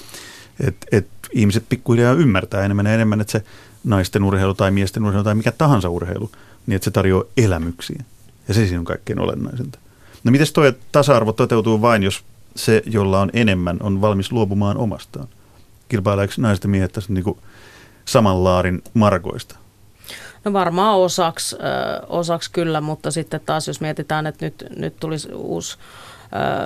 että, 0.60 0.88
että 0.92 1.28
ihmiset 1.32 1.63
pikkuhiljaa 1.70 2.13
ymmärtää 2.13 2.66
enemmän 2.66 2.86
ja 2.86 2.94
enemmän, 2.94 3.22
että 3.22 3.32
se 3.32 3.44
naisten 3.84 4.24
urheilu 4.24 4.54
tai 4.54 4.72
miesten 4.72 5.06
urheilu 5.06 5.24
tai 5.24 5.36
mikä 5.36 5.52
tahansa 5.52 5.89
urheilu, 5.89 6.32
niin 6.68 6.76
että 6.76 6.84
se 6.84 6.92
tarjoaa 6.92 7.24
elämyksiä. 7.38 8.04
Ja 8.48 8.54
se 8.54 8.66
siinä 8.66 8.80
on 8.80 8.86
kaikkein 8.86 9.20
olennaisinta. 9.20 9.80
No 10.24 10.32
miten 10.32 10.48
tuo 10.54 10.63
tasa-arvo 10.92 11.32
toteutuu 11.32 11.82
vain, 11.82 12.04
jos 12.04 12.24
se, 12.56 12.84
jolla 12.86 13.22
on 13.22 13.30
enemmän, 13.34 13.78
on 13.82 14.02
valmis 14.02 14.32
luopumaan 14.32 14.78
omastaan? 14.78 15.28
Kilpaileeko 15.89 16.34
naiset 16.38 16.66
miehet 16.66 16.92
tässä 16.92 17.13
niin 17.13 17.24
kuin 17.24 17.38
saman 18.06 18.44
laarin 18.44 18.82
markoista? 18.94 19.56
No 20.46 20.54
varmaan 20.54 20.98
osaksi, 20.98 21.56
osaksi 22.08 22.52
kyllä, 22.52 22.82
mutta 22.82 23.12
sitten 23.12 23.42
taas 23.46 23.68
jos 23.68 23.82
mietitään, 23.82 24.28
että 24.28 24.46
nyt, 24.46 24.66
nyt 24.76 25.00
tulisi 25.00 25.32
uusi 25.34 25.78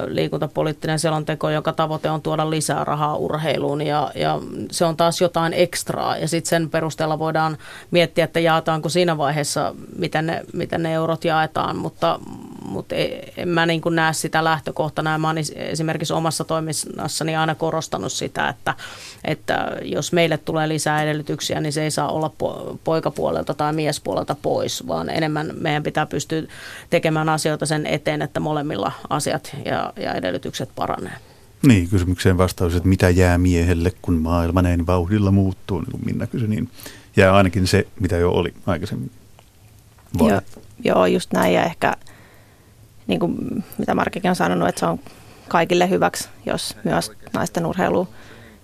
liikuntapoliittinen 0.08 1.00
selonteko, 1.00 1.50
jonka 1.50 1.74
tavoite 1.74 2.10
on 2.10 2.22
tuoda 2.22 2.50
lisää 2.50 2.84
rahaa 2.84 3.16
urheiluun 3.16 3.82
ja, 3.82 4.12
ja 4.16 4.40
se 4.72 4.86
on 4.86 4.98
taas 4.98 5.22
jotain 5.22 5.54
ekstraa. 5.54 6.18
Ja 6.18 6.28
sitten 6.28 6.50
sen 6.50 6.70
perusteella 6.70 7.20
voidaan 7.20 7.58
miettiä, 7.92 8.24
että 8.24 8.40
jaetaanko 8.40 8.90
siinä 8.90 9.18
vaiheessa, 9.18 9.76
miten 9.98 10.26
ne, 10.26 10.44
miten 10.54 10.84
ne 10.84 10.94
eurot 10.94 11.26
jaetaan, 11.26 11.78
mutta, 11.78 12.20
mutta 12.78 12.96
en 13.38 13.50
mä 13.50 13.66
niin 13.66 13.82
näe 13.90 14.14
sitä 14.14 14.44
lähtökohtana. 14.44 15.18
Mä 15.18 15.30
olen 15.30 15.44
esimerkiksi 15.56 16.14
omassa 16.14 16.44
toiminnassani 16.44 17.36
aina 17.36 17.56
korostanut 17.56 18.12
sitä, 18.12 18.50
että, 18.50 18.74
että 19.26 19.78
jos 19.82 20.14
meille 20.14 20.38
tulee 20.38 20.68
lisää 20.68 21.04
edellytyksiä, 21.04 21.62
niin 21.62 21.74
se 21.74 21.84
ei 21.84 21.92
saa 21.92 22.10
olla 22.10 22.32
poikapuolelta 22.84 23.54
tai 23.54 23.74
miespuolelta 23.74 24.36
pois, 24.42 24.88
vaan 24.88 25.10
enemmän 25.10 25.52
meidän 25.60 25.84
pitää 25.84 26.06
pystyä 26.06 26.44
tekemään 26.90 27.30
asioita 27.30 27.66
sen 27.66 27.86
eteen, 27.86 28.22
että 28.22 28.40
molemmilla 28.40 28.92
asiat 29.10 29.56
ja, 29.66 29.94
ja 29.96 30.14
edellytykset 30.14 30.70
paranee. 30.76 31.14
Niin, 31.68 31.90
kysymykseen 31.90 32.38
vastaus, 32.38 32.76
että 32.76 32.90
mitä 32.90 33.10
jää 33.10 33.38
miehelle, 33.38 33.92
kun 34.02 34.14
maailma 34.14 34.62
näin 34.62 34.88
vauhdilla 34.88 35.32
muuttuu, 35.32 35.80
niin 35.80 35.92
kuin 35.92 36.06
Minna 36.06 36.28
kysyi, 36.28 36.48
niin 36.48 36.70
jää 37.16 37.36
ainakin 37.36 37.68
se, 37.68 37.88
mitä 38.00 38.18
jo 38.18 38.32
oli 38.32 38.54
aikaisemmin. 38.66 39.12
Joo, 40.20 40.42
joo, 40.84 41.06
just 41.06 41.34
näin 41.34 41.54
ja 41.54 41.64
ehkä 41.64 41.94
niin 43.08 43.20
kuin 43.20 43.64
mitä 43.78 43.96
Markikin 43.96 44.30
on 44.30 44.36
sanonut, 44.36 44.70
että 44.70 44.80
se 44.80 44.86
on 44.86 45.00
kaikille 45.48 45.90
hyväksi, 45.90 46.30
jos 46.46 46.76
myös 46.84 47.12
naisten 47.34 47.66
urheilu 47.66 48.08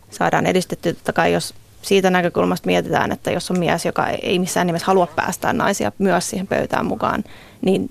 saadaan 0.10 0.45
edistetty. 0.45 0.93
Totta 0.93 1.13
kai 1.13 1.34
jos 1.34 1.53
siitä 1.82 2.10
näkökulmasta 2.10 2.67
mietitään, 2.67 3.12
että 3.12 3.32
jos 3.32 3.51
on 3.51 3.60
mies, 3.60 3.86
joka 3.86 4.08
ei 4.08 4.39
missään 4.39 4.67
nimessä 4.67 4.88
halua 4.88 5.08
päästää 5.08 5.53
naisia 5.53 5.91
myös 5.97 6.29
siihen 6.29 6.47
pöytään 6.47 6.86
mukaan, 6.86 7.23
niin 7.62 7.88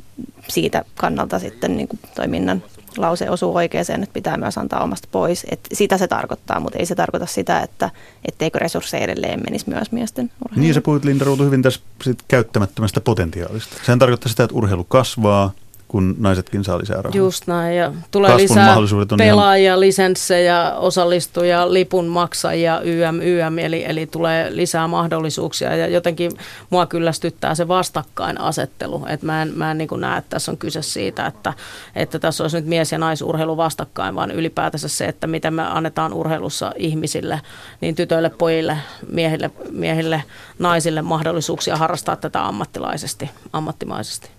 siitä 0.48 0.84
kannalta 0.94 1.38
sitten 1.38 1.76
niin 1.76 1.88
kuin 1.88 2.00
toiminnan 2.14 2.62
lause 2.96 3.30
osuu 3.30 3.56
oikeaan, 3.56 4.02
että 4.02 4.12
pitää 4.12 4.36
myös 4.36 4.58
antaa 4.58 4.82
omasta 4.82 5.08
pois. 5.12 5.46
Et 5.50 5.60
sitä 5.72 5.98
se 5.98 6.08
tarkoittaa, 6.08 6.60
mutta 6.60 6.78
ei 6.78 6.86
se 6.86 6.94
tarkoita 6.94 7.26
sitä, 7.26 7.60
että 7.60 7.90
etteikö 8.28 8.58
resursseja 8.58 9.04
edelleen 9.04 9.40
menisi 9.44 9.68
myös 9.68 9.92
miesten 9.92 10.30
urheiluun. 10.44 10.62
Niin 10.62 10.74
sä 10.74 10.80
puhuit 10.80 11.04
Linda 11.04 11.24
Ruutu 11.24 11.44
hyvin 11.44 11.62
tästä 11.62 11.84
käyttämättömästä 12.28 13.00
potentiaalista. 13.00 13.76
Sehän 13.84 13.98
tarkoittaa 13.98 14.28
sitä, 14.28 14.44
että 14.44 14.56
urheilu 14.56 14.84
kasvaa, 14.84 15.52
kun 15.92 16.16
naisetkin 16.18 16.64
saa 16.64 16.78
lisää 16.78 17.02
rahaa. 17.02 17.16
Just 17.16 17.46
näin, 17.46 17.76
ja 17.76 17.92
tulee 18.10 18.30
Kasvun 18.30 18.42
lisää 18.42 18.76
pelaajia, 19.18 19.70
ihan... 19.70 19.80
lisenssejä, 19.80 20.72
osallistujia, 20.76 21.72
lipun 21.72 22.06
maksajia, 22.06 22.80
YM, 22.80 23.20
YM, 23.20 23.58
eli, 23.58 23.84
eli 23.84 24.06
tulee 24.06 24.56
lisää 24.56 24.88
mahdollisuuksia, 24.88 25.76
ja 25.76 25.86
jotenkin 25.86 26.32
mua 26.70 26.86
kyllästyttää 26.86 27.54
se 27.54 27.68
vastakkainasettelu, 27.68 29.06
että 29.08 29.26
mä 29.26 29.42
en, 29.42 29.52
mä 29.56 29.70
en 29.70 29.78
niin 29.78 29.88
näe, 29.96 30.18
että 30.18 30.30
tässä 30.30 30.52
on 30.52 30.58
kyse 30.58 30.82
siitä, 30.82 31.26
että, 31.26 31.52
että 31.94 32.18
tässä 32.18 32.44
olisi 32.44 32.56
nyt 32.56 32.66
mies- 32.66 32.92
ja 32.92 32.98
naisurheilu 32.98 33.56
vastakkain, 33.56 34.14
vaan 34.14 34.30
ylipäätänsä 34.30 34.88
se, 34.88 35.04
että 35.04 35.26
miten 35.26 35.54
me 35.54 35.62
annetaan 35.62 36.12
urheilussa 36.12 36.72
ihmisille, 36.76 37.40
niin 37.80 37.94
tytöille, 37.94 38.30
pojille, 38.30 38.78
miehille, 39.10 39.50
miehille 39.70 40.22
naisille 40.58 41.02
mahdollisuuksia 41.02 41.76
harrastaa 41.76 42.16
tätä 42.16 42.46
ammattilaisesti, 42.46 43.30
ammattimaisesti 43.52 44.30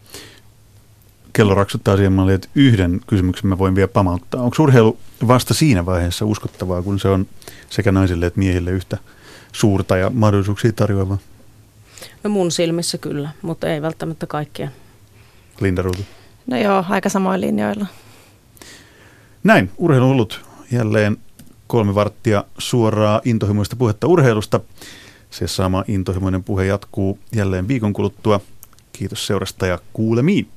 kello 1.33 1.55
raksuttaa 1.55 1.95
siihen 1.95 2.13
malliin, 2.13 2.35
että 2.35 2.49
yhden 2.55 3.01
kysymyksen 3.07 3.47
mä 3.47 3.57
voin 3.57 3.75
vielä 3.75 3.87
pamauttaa. 3.87 4.41
Onko 4.41 4.63
urheilu 4.63 4.97
vasta 5.27 5.53
siinä 5.53 5.85
vaiheessa 5.85 6.25
uskottavaa, 6.25 6.81
kun 6.81 6.99
se 6.99 7.07
on 7.07 7.27
sekä 7.69 7.91
naisille 7.91 8.25
että 8.25 8.39
miehille 8.39 8.71
yhtä 8.71 8.97
suurta 9.51 9.97
ja 9.97 10.09
mahdollisuuksia 10.09 10.71
tarjoavaa? 10.71 11.17
No 12.23 12.29
mun 12.29 12.51
silmissä 12.51 12.97
kyllä, 12.97 13.29
mutta 13.41 13.67
ei 13.67 13.81
välttämättä 13.81 14.27
kaikkia. 14.27 14.69
Linda 15.61 15.81
Ruutu. 15.81 16.01
No 16.47 16.57
joo, 16.57 16.85
aika 16.89 17.09
samoin 17.09 17.41
linjoilla. 17.41 17.85
Näin, 19.43 19.71
urheilu 19.77 20.09
ollut 20.09 20.45
jälleen 20.71 21.17
kolme 21.67 21.95
varttia 21.95 22.43
suoraa 22.57 23.21
intohimoista 23.25 23.75
puhetta 23.75 24.07
urheilusta. 24.07 24.59
Se 25.29 25.47
sama 25.47 25.83
intohimoinen 25.87 26.43
puhe 26.43 26.65
jatkuu 26.65 27.19
jälleen 27.35 27.67
viikon 27.67 27.93
kuluttua. 27.93 28.39
Kiitos 28.93 29.27
seurasta 29.27 29.67
ja 29.67 29.79
kuulemiin. 29.93 30.47